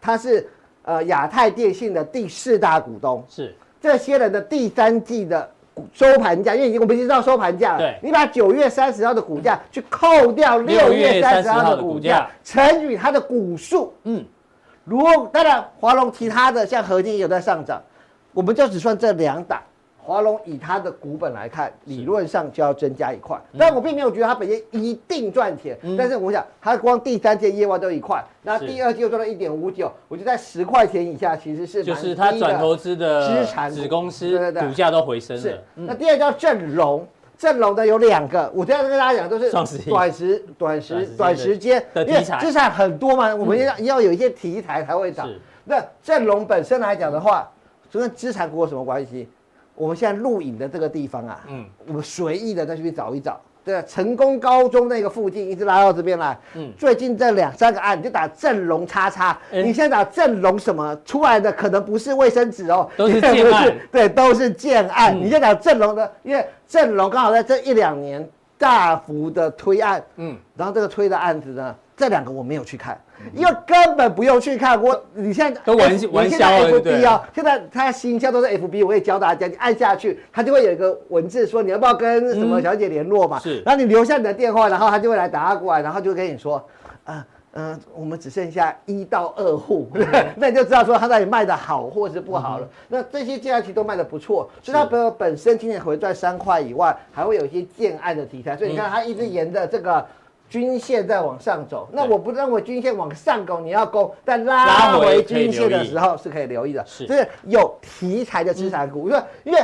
[0.00, 0.48] 他是
[0.84, 3.52] 呃亚太电信的第四大股东，是。
[3.80, 5.50] 这些人的第三季的
[5.92, 14.24] 收盘价，因为我们已经知道收盘价了，对，你把九月三十号的股价去扣掉六月三十号的股价，乘以它的股数，嗯，
[14.84, 17.82] 如果当然华龙其他的像合金也有在上涨，
[18.32, 19.60] 我们就只算这两档。
[20.02, 25.78] 华龙以它的股本来看，理论上就要增加一块，但我并没有觉得它本身一定赚钱。
[25.96, 35.42] 但是我想，它光第三届业外都一块，那第二季又赚了一点五九，我觉得在十块钱以下其实是就是它转投资的资产子公司，股价都回升了。
[35.42, 39.66] 是，那第二叫正隆，正隆的有两个，我这样跟大家讲都是短
[40.12, 45.28] 时、短时、短时间的题材，资产很多嘛，我们要要有一些题材才会涨。
[45.64, 47.48] 那正隆本身来讲的话，
[47.90, 49.28] 就跟资产股有什么关系？
[49.80, 65.16] 我们现在录影的这个地方啊，嗯，我们随意的再去找一找，对，成功高中那个附近一直拉到这边来，嗯，最近这两三个案你就打正隆叉叉，欸、你现在打正隆什么出来的可能不是卫生纸哦，都 是建案，对，都是建案。
[65.16, 72.98] 嗯、你现在打正隆的，因为正隆刚好在这一两年大幅的推案，嗯，然后这个推的案子呢，这两个我没有去看。
[73.34, 77.02] 因为根本不用去看我，你现在都玩玩销了，对。
[77.34, 83.38] 现在它新销都是 FB，我也教大家，你按下去，它就会有一个文字说你要不要跟什么小姐联络嘛。
[83.38, 83.60] 是。
[83.60, 86.66] 然后你留下你的电话，然后他就会来打过来，然后就跟你说，
[87.04, 89.86] 嗯嗯，我们只剩下一到二户，
[90.36, 92.66] 那你就知道说他到底卖的好或是不好了。
[92.88, 100.06] 那这些建案其实都卖的不错，所以它本本身今年回赚三块以外，还会有一些建案的题材，所以你看它一直沿着这个。
[100.50, 109.60] 均线在往上走，那我不认为均线往上攻你要攻，但拉回均线的时候是可以留意的，是，就是有题材的资产股，因为因为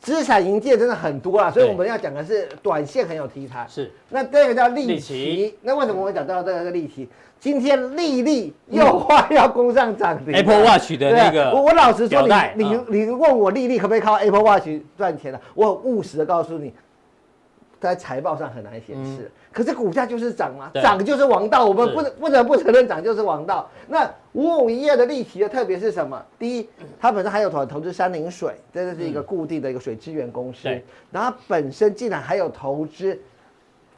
[0.00, 3.66] 资产营建真的很多啊，所以我们要讲的是短线很有题材。
[3.68, 7.06] 是，那这个叫利息，那为什么我会讲到这个利息？
[7.38, 12.22] 今天利率又快要攻上涨停，Apple Watch 的那个，我我老实说，
[12.54, 15.40] 你你你问我利率可不可以靠 Apple Watch 赚钱呢？
[15.54, 16.72] 我很务实的告诉你，
[17.82, 19.30] 在财报上很难显示。
[19.52, 23.68] 可是股价就是涨嘛，涨就是王道，我们不能不能不承认涨就是王道。
[23.88, 26.24] 那五五一二的例题的特别是什么？
[26.38, 26.68] 第一，
[27.00, 30.68] 它本身还有投投资山林水，这是一个固定的一个水资源公司。
[31.10, 33.18] 然后本身竟然还有投资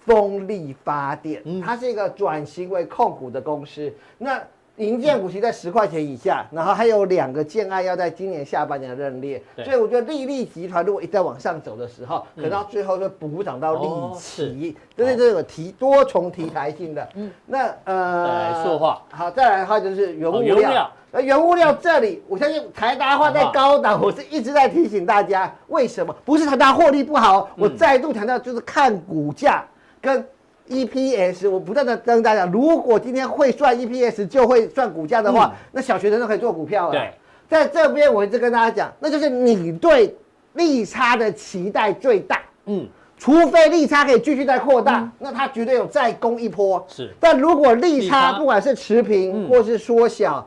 [0.01, 3.92] 风力发电，它是一个转型为控股的公司。
[4.18, 4.42] 那
[4.78, 17.08] 营建股息在十块钱以下，然后还有两个建案要在今年下半年认列，所以我觉得利利集团如果一再往上走的时候，可能到最后就补涨到利奇，这是这个提多重题材性的。
[17.14, 20.90] 嗯，那呃，塑化好，再来的话就是原物料。
[21.12, 27.48] 那原物料这里，我相信台达化在高档，我是一直在提醒大家，为什么不是台达获利不好？
[27.56, 29.64] 我再度强调，就是看股价
[30.00, 30.26] 跟。
[30.68, 36.92] EPS，我不断的跟大家讲，如果今天会算 EPS 就会算股价的话，嗯、那小学生都可以做股票了。
[36.92, 37.12] 对，
[37.48, 40.16] 在这边我一直跟大家讲，那就是你对
[40.55, 42.40] 利差的期待最大。
[42.66, 42.87] 嗯，
[43.18, 46.85] 除非利差可以继续再扩大，嗯、那它绝对有再攻一波。
[46.88, 50.46] 是，但如果利差不管是持平或是缩小，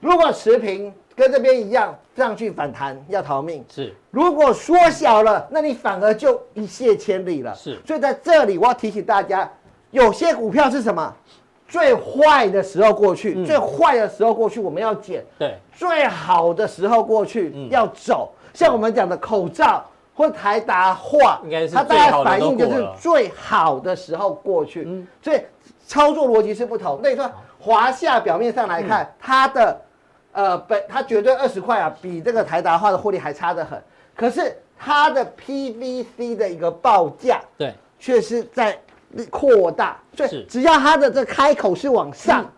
[0.00, 0.92] 嗯、如果持平。
[1.14, 3.64] 跟这边一样，上去反弹要逃命。
[3.68, 7.54] 是，如果缩小了，那你反而就一泻千里了。
[7.54, 9.50] 是，所以在这里我要提醒大家，
[9.90, 11.14] 有些股票是什么？
[11.68, 15.24] 最坏的时候过去，嗯、最坏的时候过去，我们要捡。
[15.38, 18.32] 对，最好的时候过去、嗯、要走。
[18.54, 24.84] 像我们讲的口罩或台达化，应该是它大概反映就是最好的时候过去。
[24.86, 25.40] 嗯，所以
[25.86, 27.00] 操作逻辑是不同。
[27.02, 29.80] 那你说华夏表面上来看，嗯、它的。
[30.32, 33.80] 呃，本它绝对二十块啊，比这个台达化的获利还差得很。
[34.16, 38.78] 可是它的 PVC 的一个报价，对，却是在
[39.30, 39.98] 扩大。
[40.16, 42.42] 所以只要它的这开口是往上。
[42.42, 42.50] 嗯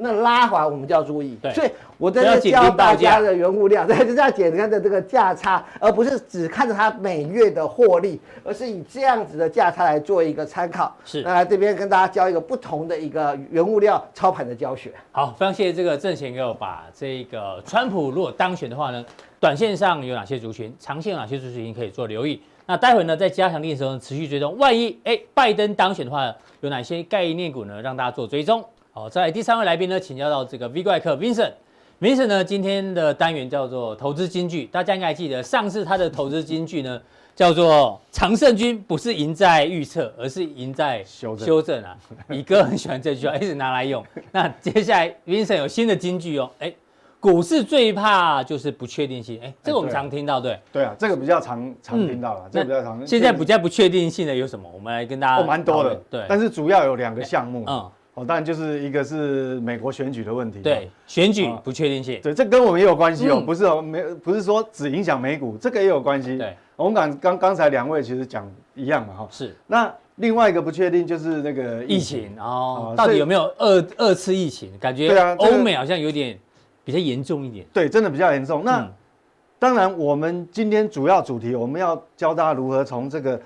[0.00, 10.96] 那拉环我们就要注意，对，所以我在这教大家的原物料， 对，就是要减它的这个价差，而不是只看着它每月的获利，而是以这样子的价差来做一个参考。
[11.04, 14.92] 是，那来这边跟大家教一个不同的一个原物料操盘的教学。
[15.12, 19.04] 好，非常谢谢这个郑贤给我把这个川普如果当选的话呢，
[19.38, 22.40] 短线上有哪些族群，长线有哪些族群可以做留意。
[22.66, 27.82] 那待会呢，在加强力的时候，持续追踪，万一哎拜登当选的话，有哪些概念股呢？
[27.82, 28.64] 让大家做追踪。
[28.92, 31.52] 好，再来第三位来宾呢，请教到这个 V 怪客 Vincent。
[32.00, 37.00] Vincent 呢，今天的单元叫做投资金句，大家应该还记得上次他的投资金句呢，
[37.36, 41.96] 叫做常胜军不是赢在预测，而是赢在修正修正啊。
[42.28, 44.04] 李哥很喜欢这句话，一直拿来用。
[44.32, 46.72] 那接下来 Vincent 有新的金句哦，哎。
[47.20, 53.06] 股市最怕就是不确定性，哎，这个我们常听到，对，对啊，这个比较常常听到了，这个比较常。
[53.06, 54.66] 现在比较不确定性的有什么？
[54.72, 74.70] 我们来跟大家，哦，蛮多的，对，但是主要有两个项目，嗯，哦，当然就是一个是美国选举的问题，对，选举不确定性，对，这跟我们也有关系哦，不是哦，没，不是说只影响美股，这个也有关系，对，我们刚刚刚才两位其实讲一样嘛，哈，是，那另外一个不确定就是那个疫情哦，到底有没有二二次疫情？
[74.78, 76.38] 感觉欧美好像有点。
[76.82, 78.64] 比较严重一点，对，真的比较严重。
[78.64, 78.92] 那、嗯、
[79.60, 83.40] 当然，我们今天主要主题，我们要教大家如何从这个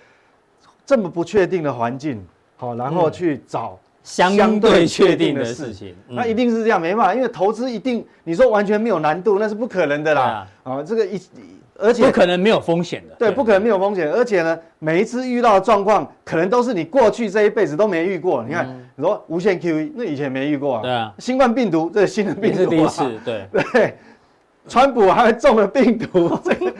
[0.87, 2.25] 这么不确定的环境，
[2.57, 5.97] 好，然后去找相对确定的事情。
[6.09, 10.47] 那一定是这样，没办法，因为投资一定你说完全没有难度，那是不可能的啦。
[10.63, 11.21] 啊，这个一。
[11.77, 14.09] 而且不可能没有风险的，对，不可能没有风险。
[14.09, 18.45] 而且呢，每一次遇到的状况，可能都是你过去这一辈子都没遇过。
[18.45, 18.65] 你看，
[18.95, 20.83] 你说无限 QE，那以前没遇过啊。
[20.83, 21.13] 对啊。
[21.19, 23.95] 新冠病毒，这是新的病毒是第一次，对 对。
[24.69, 26.73] 川普还中了病毒，这个，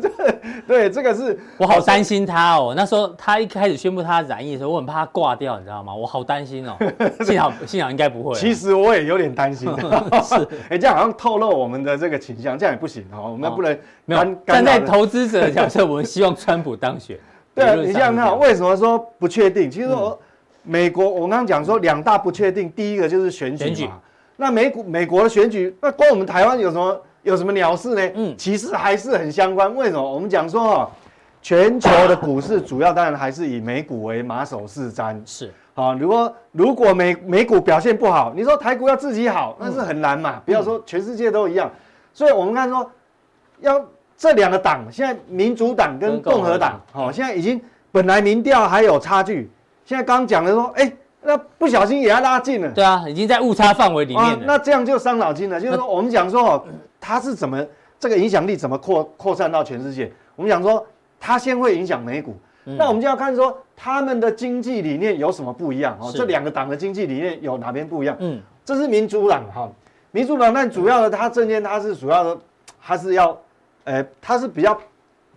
[0.66, 2.72] 对，这个是我好担心他哦。
[2.76, 5.94] 那时候他一开始宣布他染疫的时候，我很怕他挂掉，你知道吗？
[5.94, 6.76] 我好担心哦。
[7.24, 8.34] 幸好幸好应该不会。
[8.34, 9.68] 其实我也有点担心。
[10.24, 13.30] 是，哎，这样好像透露我们的这个倾向，这样也不行哦。
[13.32, 17.18] 我们不能没有站在投资者的角色，我们希望川普当选。
[17.54, 19.70] 对啊，你想想看，为什么说不确定？
[19.70, 20.18] 其实我
[20.62, 24.00] 美国，我刚刚讲说两大不确定，第一个就是选举嘛。
[24.36, 28.12] 那美股美国的选举，那关我们台湾有什么有什么鸟事呢？
[28.14, 29.74] 嗯，其实还是很相关。
[29.74, 30.14] 为什么？
[30.14, 30.90] 我们讲说哦，
[31.42, 35.20] 全球的股市主要当然还是以美股为马首是瞻。
[35.24, 40.40] 是好，如果如果美美股表现不好，你说台股要自己好，那是很难嘛。
[40.44, 41.68] 不要说全世界都一样。
[42.12, 42.88] 所以我们看说，
[43.60, 43.84] 要
[44.16, 47.60] 这两个党，现在民主党跟共和党，好，现在已经
[47.90, 49.50] 本来民调还有差距，
[49.84, 50.92] 现在刚讲的说，哎。
[51.26, 54.30] 那不小心也要拉近了，对啊，已经在误差范围里面了。
[54.30, 55.58] 啊，那这样就伤脑筋了。
[55.58, 56.64] 就是说，我们讲说哦，
[57.00, 57.66] 它是怎么
[57.98, 60.12] 这个影响力怎么扩扩散到全世界？
[60.36, 60.86] 我们讲说，
[61.18, 66.12] 它先会影响美股，嗯、那我们就要看说他们的经济理念有什么不一样哦。
[66.14, 68.14] 这两个党的经济理念有哪边不一样？
[68.20, 69.66] 嗯，这是民主党哈，
[70.10, 72.38] 民主党，但主要的它政见它是主要的，
[72.82, 73.34] 它是要，
[73.84, 74.78] 呃，它是比较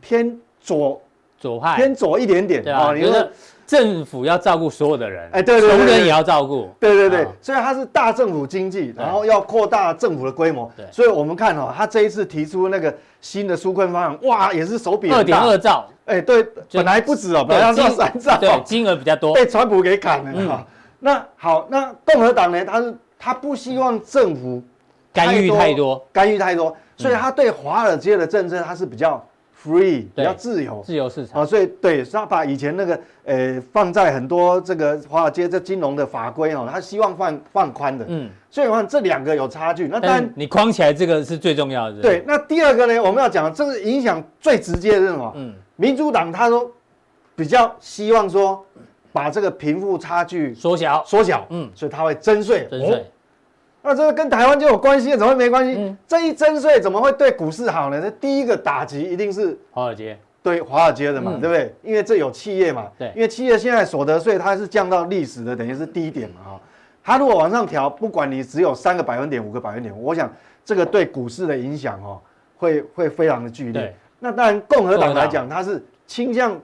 [0.01, 1.01] 偏左
[1.39, 2.93] 左派，偏左一点点啊。
[2.93, 3.25] 你说。
[3.67, 20.65] 政府要照顾所有的人，哎，对对，穷人也要照顾，对对对，所以它是大政府经济，然后要扩大政府的规模，对，所以我们看哦，他这一次提出那个新的纾困方案，哇，也是手笔二点二兆，哎，对，本来不止哦，本来要三兆，对，金额比较多，被川普给砍了哈。
[20.99, 22.63] 那好，那共和党呢？
[22.63, 24.63] 他是他不希望政府
[25.11, 29.21] 干预太多，干预太多，所以他对华尔街的政策他是比较。
[29.63, 39.87] Free 比较自由，自由市场啊，所以对，他把以前那个呃放在很多这个华尔街这金融的法规哦，他希望放放宽的，嗯，所以我看这两个有差距。
[39.87, 42.01] 那当然你框起来这个是最重要的。
[42.01, 45.33] 对，那第二个呢，我们要讲这个影响最直接的是什么？
[45.35, 46.71] 嗯，民主党他说
[47.35, 48.63] 比较希望说
[49.11, 53.05] 把这个贫富差距缩小缩小，嗯，所以他会增税，征税。
[53.81, 55.75] 那这个跟台湾就有关系，怎么会没关系？
[55.77, 58.01] 嗯、这一征税怎么会对股市好呢？
[58.01, 61.73] 这第一个打击一定是华尔街，对华尔街的嘛，嗯、对不对？
[61.83, 66.61] 因为这有企业嘛，对，因为企业现在所得税它是降到历史的等于是低点嘛，哈，
[67.01, 70.29] 它如果往上调，不管你只有三个百分点、五个百分点，我想
[70.65, 72.19] 这个对股市的影响哦，
[72.57, 73.95] 会会非常的剧烈。
[74.19, 76.59] 那当然共和党来讲，它是倾向，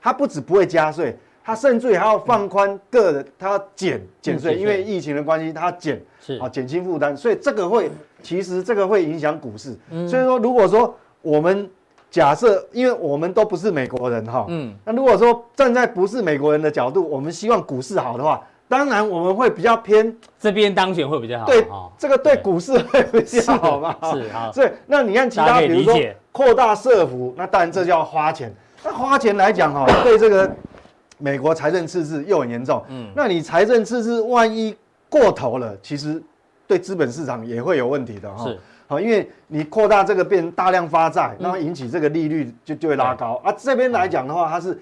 [0.00, 1.16] 它不止不会加税。
[1.48, 7.90] 他甚至还要放宽个人，他要减减税，因为疫情的关系，他要减是啊，减轻负担，所以这个会
[8.22, 9.74] 其实这个会影响股市。
[10.06, 11.66] 所以说，如果说我们
[12.10, 21.46] 假设，因为我们都不是美国人哈，嗯，那如果说站在不是美国人的角度，我们希望股市好的话，当然我们会比较偏这边当选会比较好。
[21.46, 23.96] 对，这个对股市会比较好嘛？
[24.12, 25.98] 是啊，所以那你看其他，比如说
[26.30, 28.54] 扩大社服，那当然这叫花钱。
[28.84, 30.54] 那花钱来讲哈，对这个。
[31.18, 34.74] 美国财政赤字又很严重，嗯，那你财政赤字万一
[35.08, 36.22] 过头了，其实
[36.66, 38.44] 对资本市场也会有问题的哈。
[38.44, 43.40] 是，好，因为你扩大这个变大量发债，那么引起这个利率就就会拉高。
[43.44, 44.80] 啊，这边来讲的话，它是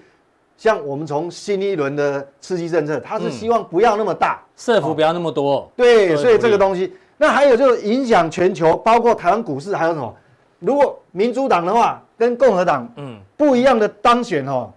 [0.55, 5.69] 像我们从新一轮的刺激政策，它是希望不要那么大，设伏不要那么多。
[5.75, 10.15] 对，所以这个东西，那还有就是影响全球，包括台湾股市，还有什么？
[10.59, 13.17] 如果民主党的话跟共和党嗯。
[13.37, 14.67] 不一样的当选哈，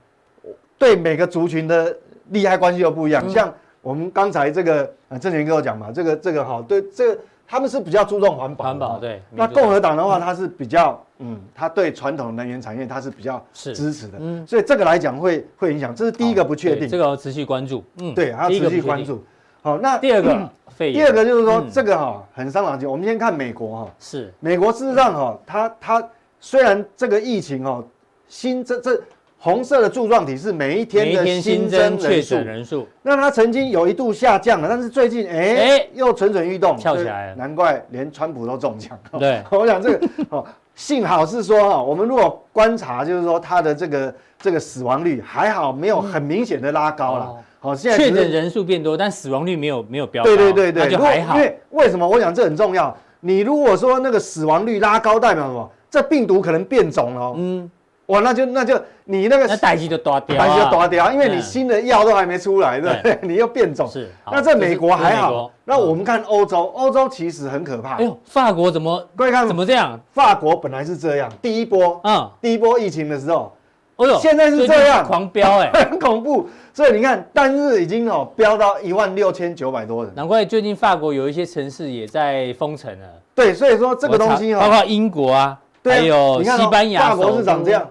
[0.80, 1.96] 对每个族群的
[2.30, 3.30] 利害关系又不一样。
[3.30, 7.20] 像我们刚才这个呃正权跟我讲嘛，这个这个哈对这个。
[7.52, 9.20] 他们是比较注重环保，环保对。
[9.28, 19.24] 那共和党的话，他是比较，嗯，他对传统能源产业他是比较支持的，嗯，所以这个来讲会会影响，这是第一个不确定，这个要持续关注，嗯，对，还要持续关注。
[19.62, 22.88] 好，那第二个，第二个就是说这个哈很伤脑筋。
[22.88, 26.08] 我们先看美国哈，是美国事实上哈，它它
[26.38, 27.82] 虽然这个疫情哈，
[28.28, 29.02] 新这这。
[29.42, 38.98] 红色的柱状体是每一天的新增确诊人数，那它曾经有一度下降了，但是最近哎、又蠢蠢欲动，跳起来了，难怪连川普都中奖。
[39.18, 47.34] 对， 我想这个哦，幸好是说哈，我们如果观察就是说它的这个这个死亡率还好没有很明显的拉高了。
[47.60, 50.28] 好、嗯，现在确诊人数变多，但死亡率没有没有飙高。
[50.28, 51.34] 对对对对，那就还好。
[51.36, 52.06] 因为为什么？
[52.06, 52.94] 我想这很重要。
[53.20, 55.70] 你如果说那个死亡率拉高，代表什么？
[55.90, 57.32] 这病毒可能变种了。
[57.38, 57.70] 嗯。
[58.10, 63.18] 哇，那就那就你那个那代志就断掉，代志就断掉，因为你新的药都还没出来，对不对？
[63.22, 63.88] 你又变种。
[63.88, 64.10] 是。
[64.30, 67.94] 那在美国还好，那我们看欧洲，欧洲其实很可怕。
[67.94, 69.08] 哎呦，法国怎么？
[69.16, 69.98] 各位看怎么这样？
[70.12, 73.52] 法国本来是这样，第一波，嗯，第一波疫情的时候，
[73.96, 76.48] 哎呦，现在是这样，狂飙，哎， 很恐怖。
[76.72, 80.12] 所以你看，单日已经哦飙到一万六千九百多人。
[80.14, 83.06] 难怪最近法国有一些城市也在封城了。
[83.34, 87.86] 对，所以说这个东西哦，包括英国啊，还有西班牙，法国是长这样。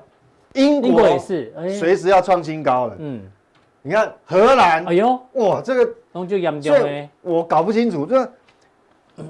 [0.53, 2.95] 英国也是，随时要创新高了。
[2.97, 3.21] 嗯，
[3.83, 6.75] 你看荷兰，哎呦，哇，这个东就严重，
[7.21, 8.27] 我搞不清楚，这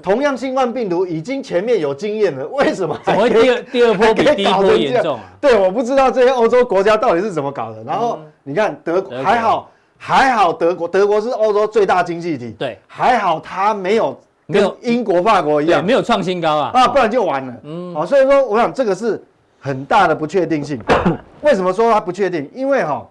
[0.02, 5.18] 同样新冠病毒已经前面有经验了，为什么怎么会第二第二波比第一波严重？
[5.40, 7.84] 对，我不知道这些欧洲国家到底是怎么搞的。
[7.84, 14.18] 然后你看德国还好，还好德国，德国是欧洲最大经济体，对，还好它没有
[14.48, 17.54] 跟英国、法国一样，没有创新高啊，啊，不然就完了。
[17.64, 19.22] 嗯，好，所以说我想这个是。
[19.60, 20.80] 很大的不确定性，
[21.42, 22.50] 为什么说它不确定？
[22.54, 23.06] 因为哈，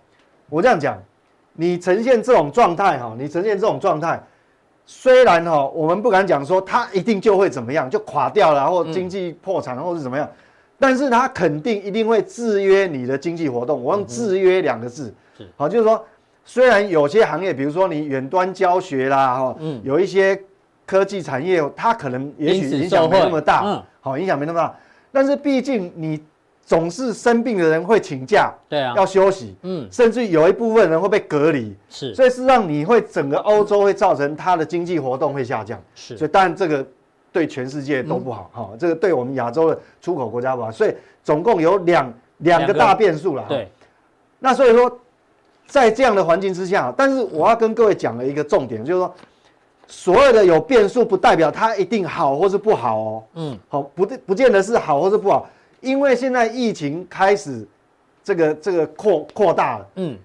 [0.50, 0.97] 我这样讲，
[1.54, 4.20] 你呈现这种状态哈，你呈现这种状态，
[4.86, 10.28] 虽然哈，我们不敢讲说它一定就会怎么样，就垮掉了，或经济破产，或是怎么样，
[10.80, 13.84] 但是它肯定一定会制约你的经济活动。
[13.84, 15.14] 我用制约两个字，
[15.56, 16.04] 好，就是说，
[16.45, 20.41] 虽然有些行业，比如说你远端教学啦，哈，有一些
[20.88, 24.76] 科技产业，它可能也许影响没那么大，好，影响没那么大，
[25.12, 26.20] 但是毕竟你。
[26.70, 36.86] 总是生病的人会请假，对啊，要休息，嗯，甚至有一部分人会被隔离，是，所以是让你会整个欧洲会造成它的经济活动会下降，是，所以当然这个
[37.32, 40.93] 对全世界都不好，哈，这个对我们亚洲的出口国家不好，所以
[41.24, 43.67] 总共有两两个大变数了，对，
[44.38, 44.99] 那所以说
[45.65, 49.15] 在这样的环境之下，但是我要跟各位讲的一个重点就是说，
[49.88, 55.49] 所有的有变数不代表它一定好或是不好哦，嗯，好，不不见得是好或是不好。
[55.82, 57.67] 因为现在疫情开始，
[58.23, 60.17] 这个这个扩扩大了，嗯，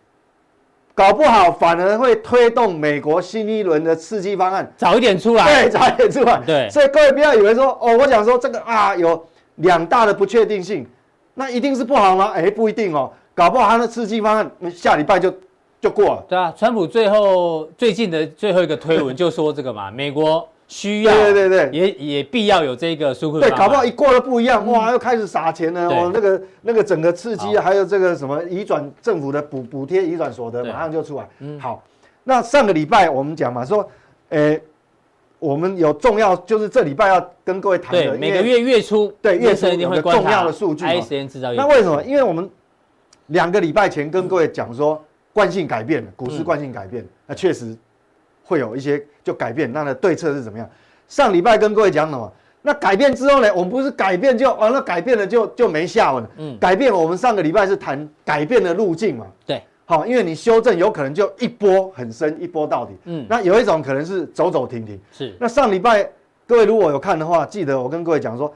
[0.94, 4.70] 搞不好反而会推动美国新一轮的刺激方案。
[4.76, 9.24] 早一点出来，对，早一点出来，对，所以各位不要以为说，哦，我讲说这个啊有
[9.56, 10.86] 两大的不确定性，
[11.34, 12.32] 那一定是不好吗？
[12.34, 15.34] 哎，不一定哦，搞不好他的刺激方案下礼拜就
[15.80, 16.24] 就过了。
[16.28, 20.48] 对啊，川普最后最近的最后一个推文就说这个嘛，美国。
[20.66, 23.40] 需要对对对，也也必要有这个纾困。
[23.40, 25.88] 对，搞不好一过了不一样，哇，又开始撒钱了。
[25.88, 31.28] 哦，那个那个整个刺激，还有这个什么移转政府的补补贴移转所得，马上就出来。
[31.40, 31.82] 嗯，好，
[32.24, 33.88] 那上个礼拜我们讲嘛，说，
[34.30, 34.60] 诶，
[35.38, 40.84] 我们有重要，就是这礼拜要跟各位谈的，每个月月初，对，月初有个重要的数据。
[41.56, 42.02] 那为什么？
[42.04, 42.48] 因为我们
[43.26, 45.00] 两个礼拜前跟各位讲说，
[45.34, 47.76] 惯性改变了，股市惯性改变，那确实。
[48.44, 50.68] 会有一些就改变，那的对策是怎么样？
[51.08, 52.32] 上礼拜跟各位讲什么？
[52.66, 53.54] 那改变之后呢？
[53.54, 56.30] 我们不是改变就完了，改变了就就没下文了。
[56.38, 59.26] 嗯，改变我们上个礼拜是谈改变的路径嘛？
[59.44, 62.94] 对，好，因为你修正有可能就一波很深，一波到底。
[63.04, 64.98] 嗯，那有一种可能是走走停停。
[65.12, 66.10] 是，那上礼拜
[66.46, 68.50] 各位如果有看的话，记得我跟各位讲说，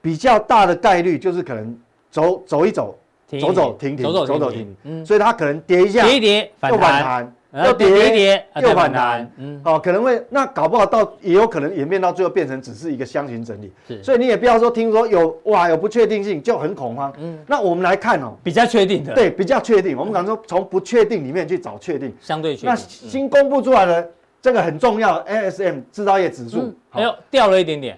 [0.00, 1.76] 比较大的概率就是可能
[2.12, 2.96] 走走一走，
[3.40, 4.76] 走走停停，走走停停。
[4.84, 7.34] 嗯，所以它可能跌一下，跌一跌，又反弹。
[7.64, 22.70] 又跌一跌又反弹，嗯，好，可能会那搞不好到也有可能演变到最后变成只是一个箱型整理，是，所以你也不要说听说有哇有不确定性就很恐慌，嗯，那我们来看哦，比较确定的，对，比较确定，我们讲说从不确定里面去找确定，相对确定。
[22.70, 24.10] 那新公布出来的
[24.42, 27.96] 这个很重要，ASM 制造业指数，哎呦掉了一点点，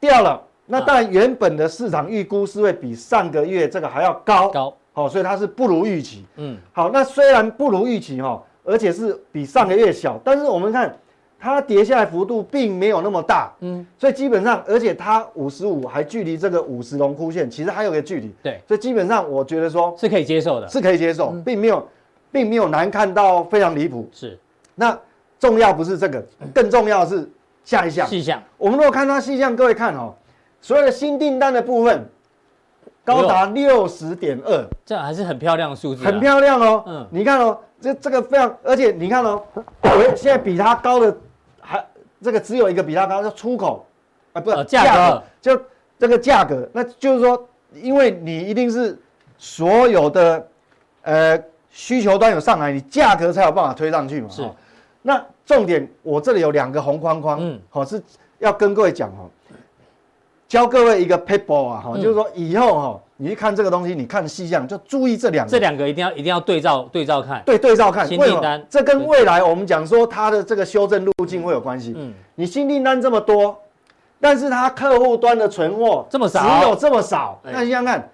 [0.00, 8.42] 掉了，那当然原本的市场预估是会比上个月这个还要高，高，好，所以它是不如预期，嗯，好，那虽然不如预期哈。
[8.66, 10.90] 而且是比上个月小，但是我们看
[11.38, 21.86] 它跌下来幅度并没有那么大，嗯，所以基本上，而且它五十五还距离这个五十龙枯线其实还有个距离，对，所以基本上我觉得说是可以接受的，是可以接受，并没有，
[22.32, 24.38] 并没有难看到非常离谱，是。
[24.74, 24.98] 那
[25.38, 27.28] 重要不是这个，更重要的是
[27.66, 28.08] 下一项。
[28.08, 28.42] 细项。
[28.56, 30.14] 我们如果看它细项，各位看哦，
[30.64, 32.08] 所有的新订单的部分
[33.04, 36.82] 高达六十点二，这还是很漂亮的数字，很漂亮哦。
[36.86, 39.42] 嗯，你看哦，这这个非常，而且你看哦，
[39.82, 41.14] 我现在比它高的。
[41.60, 41.84] 还
[42.22, 43.84] 这个只有一个比它高，叫出口，
[44.32, 45.60] 啊，不是价格，就
[45.98, 48.98] 这个价格，那就是说，因为你一定是
[49.36, 50.48] 所有的
[51.02, 51.38] 呃
[51.68, 54.30] 需求端有上来，你价格才有办法推上去嘛。
[54.30, 54.42] 是。
[55.02, 58.02] 那重点，我这里有两个红框框，嗯，好，是
[58.38, 59.28] 要跟各位讲哦，
[60.54, 63.00] 教各位一个 paper 啊，哈，就是说以后哈。
[63.16, 68.04] 你去看这个东西，你看细项就注意这两个，这两个一定要一定要对照对照看，对对照看。
[68.04, 71.94] 新订单，这跟未来我们讲说它的这个修正路径会有关系。
[71.96, 73.56] 嗯，你新订单这么多，
[74.20, 77.40] 但是它客户端的存货这么少，只有这么少。
[77.44, 78.10] 那你想想看，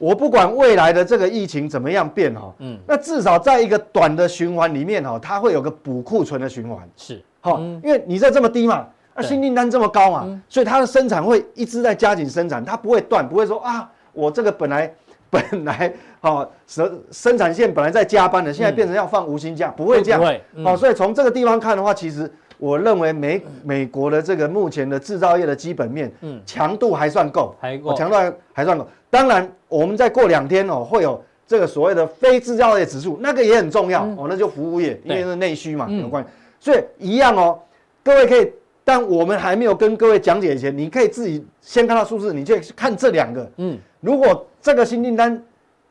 [0.00, 6.78] 我不管未来的这个疫情怎么样变哈，嗯，那至少在一个短的循环里面哈，它会有个补库存的循环。
[6.96, 14.92] 是，好，因为你在这么低嘛，那新订单这么高嘛，所以它的生产会一直在加紧生产，它不会断，不会说啊，我这个本来。
[15.32, 15.90] 本来
[16.20, 20.20] 好生生产线本来在加班的，现在变成要放无薪假，不会这样。
[20.20, 20.42] 不会。
[20.62, 28.86] 好，所以从这个地方看的话，其实我认为美美国的这个目前的制造业的基本面，嗯，强度还算够，还够，强度还还算够。
[29.08, 36.28] 当然，我们再过两天哦，会有这个所谓的非制造业指数，那个也很重要哦，那就服务业，因为是内需嘛，有关系。
[36.60, 37.58] 所以一样哦，
[38.04, 38.52] 各位可以，
[38.84, 43.78] 但我们还没有跟各位讲解以前，你可以自己先看到数字，你就看这两个，嗯。
[44.00, 45.40] 如果这个新订单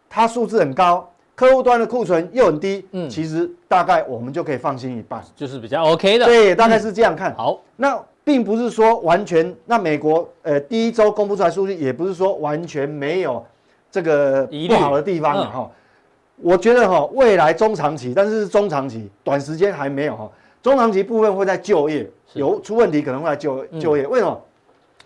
[0.09, 6.25] 它数字很高，客户端的库存又很低，嗯，其实大概我们就可以放心一半，就是比较 OK 的。
[6.25, 7.33] 对，大概是这样看。
[7.35, 13.43] 好，那并不是说完全，那美国呃第一周公布出来数据，也不是说完全没有
[13.89, 15.71] 这个不好的地方哈。
[16.35, 20.29] 我觉得哈，未来中长期，但是是中长期，短时间还没有哈。
[20.61, 24.05] 中长期部分会在就业有出问题，可能会在就就业。
[24.07, 24.41] 为什么？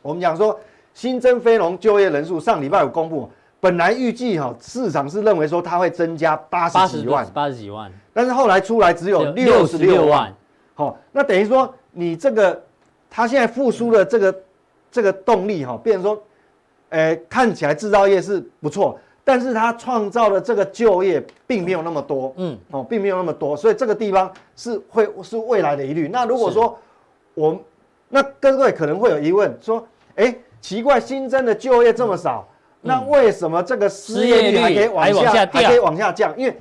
[0.01, 0.59] 我们讲说。
[0.95, 3.29] 新增非农就业人数上礼拜有公布，
[3.59, 10.33] 本来预计哈市场是认为说它会增加八十几万，八十几万，但是后来出来只有六十六万，
[10.73, 12.63] 好，那等于说你这个
[13.09, 14.35] 它现在复苏的这个
[14.89, 16.23] 这个动力哈，变成说，
[16.91, 26.07] 诶看起来制造业是不错，但是它创造的这个就业并没有那么多，嗯，哦，并没有那么多，所以这个地方是会是未来的疑虑。
[26.07, 26.79] 那如果说
[27.33, 27.59] 我
[28.07, 30.39] 那各位可能会有疑问说，诶。
[30.61, 32.47] 奇怪，新增的就业这么少，
[32.81, 36.33] 嗯、那为什么这个失业率还可以往下，还，还可以往下降？
[36.35, 36.57] 因为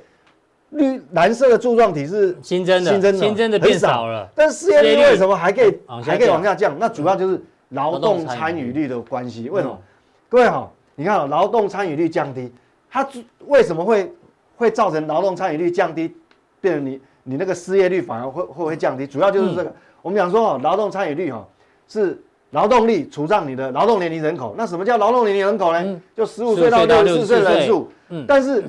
[0.69, 4.29] 绿蓝色的柱状体是新增的，新增的，新增的变少了。
[4.35, 6.77] 但失业率为什么还可以还可以往下降？
[6.77, 9.49] 那主要就是劳动参与率的关系。
[9.49, 9.73] 为什么？
[9.73, 9.83] 嗯、
[10.29, 12.51] 各位好，你看啊，劳动参与率降低，
[12.89, 13.07] 它
[13.47, 14.11] 为什么会
[14.55, 16.15] 会造成劳动参与率降低，
[16.59, 19.05] 变成你你那个失业率反而会会会降低？
[19.05, 19.69] 主要就是这个。
[19.69, 21.47] 嗯、我们讲说哦，劳动参与率哈
[21.87, 22.21] 是。
[22.51, 25.83] 劳动力除上你的劳动年龄人口，那什么叫劳动年龄人口呢？
[25.83, 27.91] 嗯、就十五岁到六十四岁的人数。
[28.07, 28.63] 嗯，但是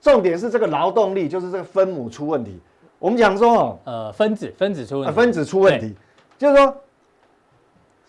[0.00, 2.60] 重点是这个劳动力，就是这个分母出问题。
[3.00, 5.96] 我们讲说哦，呃，分子分子出问题，分子出问题，
[6.38, 6.76] 就是说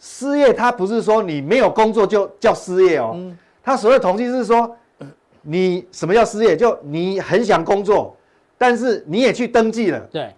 [0.05, 3.13] 失业，它不是说你没有工作就叫失业哦。
[3.15, 4.75] 嗯，它所谓统计是说，
[5.41, 6.57] 你什么叫失业？
[6.57, 8.13] 就你很想工作，
[8.57, 10.35] 但是你也去登记了，对，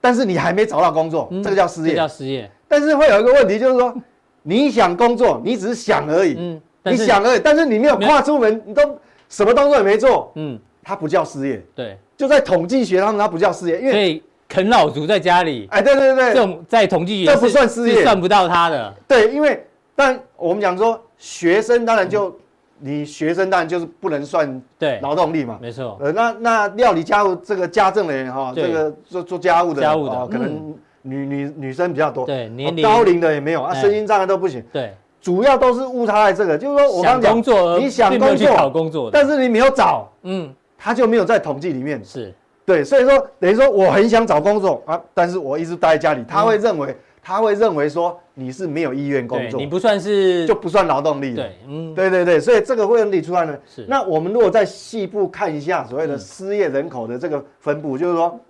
[0.00, 2.50] 但是你还没找到工作，嗯、这个叫失业，叫失业。
[2.66, 3.94] 但是会有一个问题，就是说，
[4.42, 8.82] 你想工作，你只是想而已，嗯，你想而已，但是你没有跨出门，你都
[9.28, 14.20] 什么动作也没做，嗯，它不叫失业，对，就在统计学上，它不叫失业，因为
[14.54, 22.34] 啃老族在家里，哎，对对对，这种在统计学这不算失业，算不到他的，对，因为但我们讲说，学生当然就
[22.78, 25.00] 你学生当然就是不能算对。
[25.02, 30.26] 劳动力嘛，没错，呃，那那料理家务这个家政的人哈，这个做做家务的，家务的。
[30.28, 30.74] 可能。
[31.06, 32.82] 女女女生比较多，对，年龄。
[32.82, 34.90] 高龄的也没有啊，身心障碍都不行，对，
[35.20, 42.34] 主要都是误差在这个，就是说我刚刚讲，你想工作，找工作，但是你没有找，嗯，他就没有在统计里面，是，
[42.66, 58.40] 对，所以说等于说我很想找工作啊，但是我一直待在家里，他会认为他会认为说你是没有意愿工作，你不算是就不算劳动力，对，嗯，对对对，所以这个会问题出来呢，是，那我们如果再细部看一下所谓的失业人口的这个分布，就是说，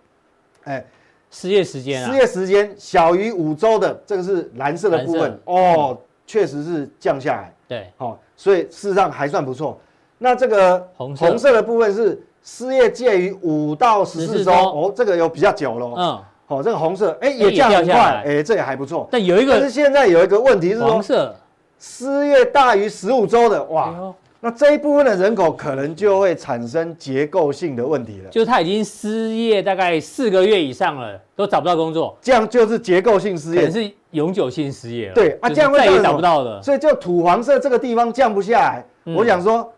[0.64, 0.84] 哎。
[1.30, 5.98] 失业时间啊，失业时间小于五周的，这个是蓝色的部分哦，
[6.28, 7.52] 确实是降下来。
[7.66, 9.76] 对，好，所以事实上还算不错。
[10.16, 15.86] 那这个红色的部分是失业介于五到十四周，哦，这个有比较久了。
[15.96, 19.08] 嗯，好，这个红色哎也降很快，哎这也还不错。
[19.10, 21.34] 但有一个，但是现在有一个问题是说，黄色
[21.80, 24.14] 失业大于十五周的哇。
[24.40, 35.14] 那这一部分的人口可能就会产生结构性的问题了，就是他已经失业大概四个月以上了，都找不到工作，这样就是结构性失业，是永久性失业了。
[35.14, 36.60] 对啊，这样会再也找不到了。
[36.62, 38.84] 所以就土黄色这个地方降不下来。
[39.06, 39.72] 嗯、我想说，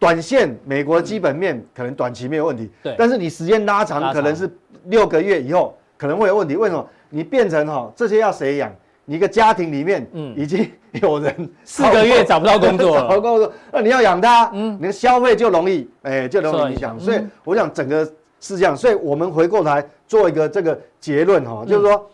[0.00, 4.50] 短线美国基本面可能短期没有问题，对、嗯，但是你时间拉长，可能是
[4.86, 6.56] 六个月以后可能会有问题。
[6.56, 6.84] 为什么？
[7.10, 8.74] 你变成哈这些要谁养？
[9.04, 10.70] 你一个家庭里面，嗯，已经
[11.02, 16.98] 有人四个月找不到工作，找不到工作，那你要养他，嗯，你的消费就容易，哎，就容易影响。
[16.98, 18.04] 所以我想整个
[18.40, 22.10] 是这样，所以我们回过来做一个这个结论哈，就是说，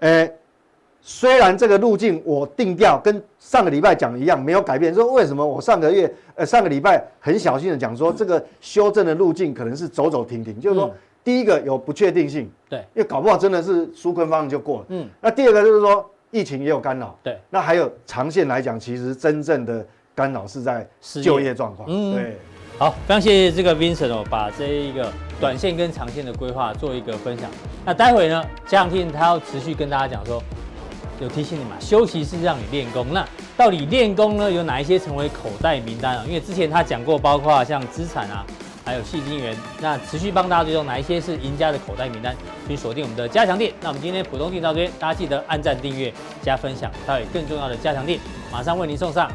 [0.00, 0.30] 哎，
[1.06, 10.90] 虽然这个路径我定调跟上个礼拜讲的一样没有改变，说为什么我上个月呃上个礼拜很小心的讲说这个修正的路径可能是走走停停，就是说
[11.22, 16.10] 第一个有不确定性，对，因为搞不好真的是纾困方案就过了，嗯，那第二个就是说。
[16.30, 19.86] 疫情也有干扰，对，那还有长线来讲，其实真正的
[20.16, 20.84] 干扰是在
[21.22, 21.88] 就业状况。
[21.88, 22.36] 嗯，对，
[22.76, 27.48] 好，非常谢谢这个 Vincent 哦，把这一个短线跟长线的规划做一个分享。
[27.84, 30.42] 那待会呢，加强錠他要持续跟大家讲说，
[31.20, 33.06] 有提醒你嘛，休息是让你练功。
[33.12, 36.24] 那到底练功呢，有哪一些成为口袋名单啊？
[36.26, 38.44] 因为之前他讲过，包括像资产啊。
[38.86, 42.36] 还有息金源，那持续帮大家追踪哪一些是赢家的口袋名单，
[42.68, 43.72] 请锁定我们的加强店。
[43.80, 46.12] 那我们今天普通錠到这边，大家记得按赞、订阅、
[46.42, 48.20] 加分享，还有更重要的加强店
[48.52, 49.32] 马上为您送上。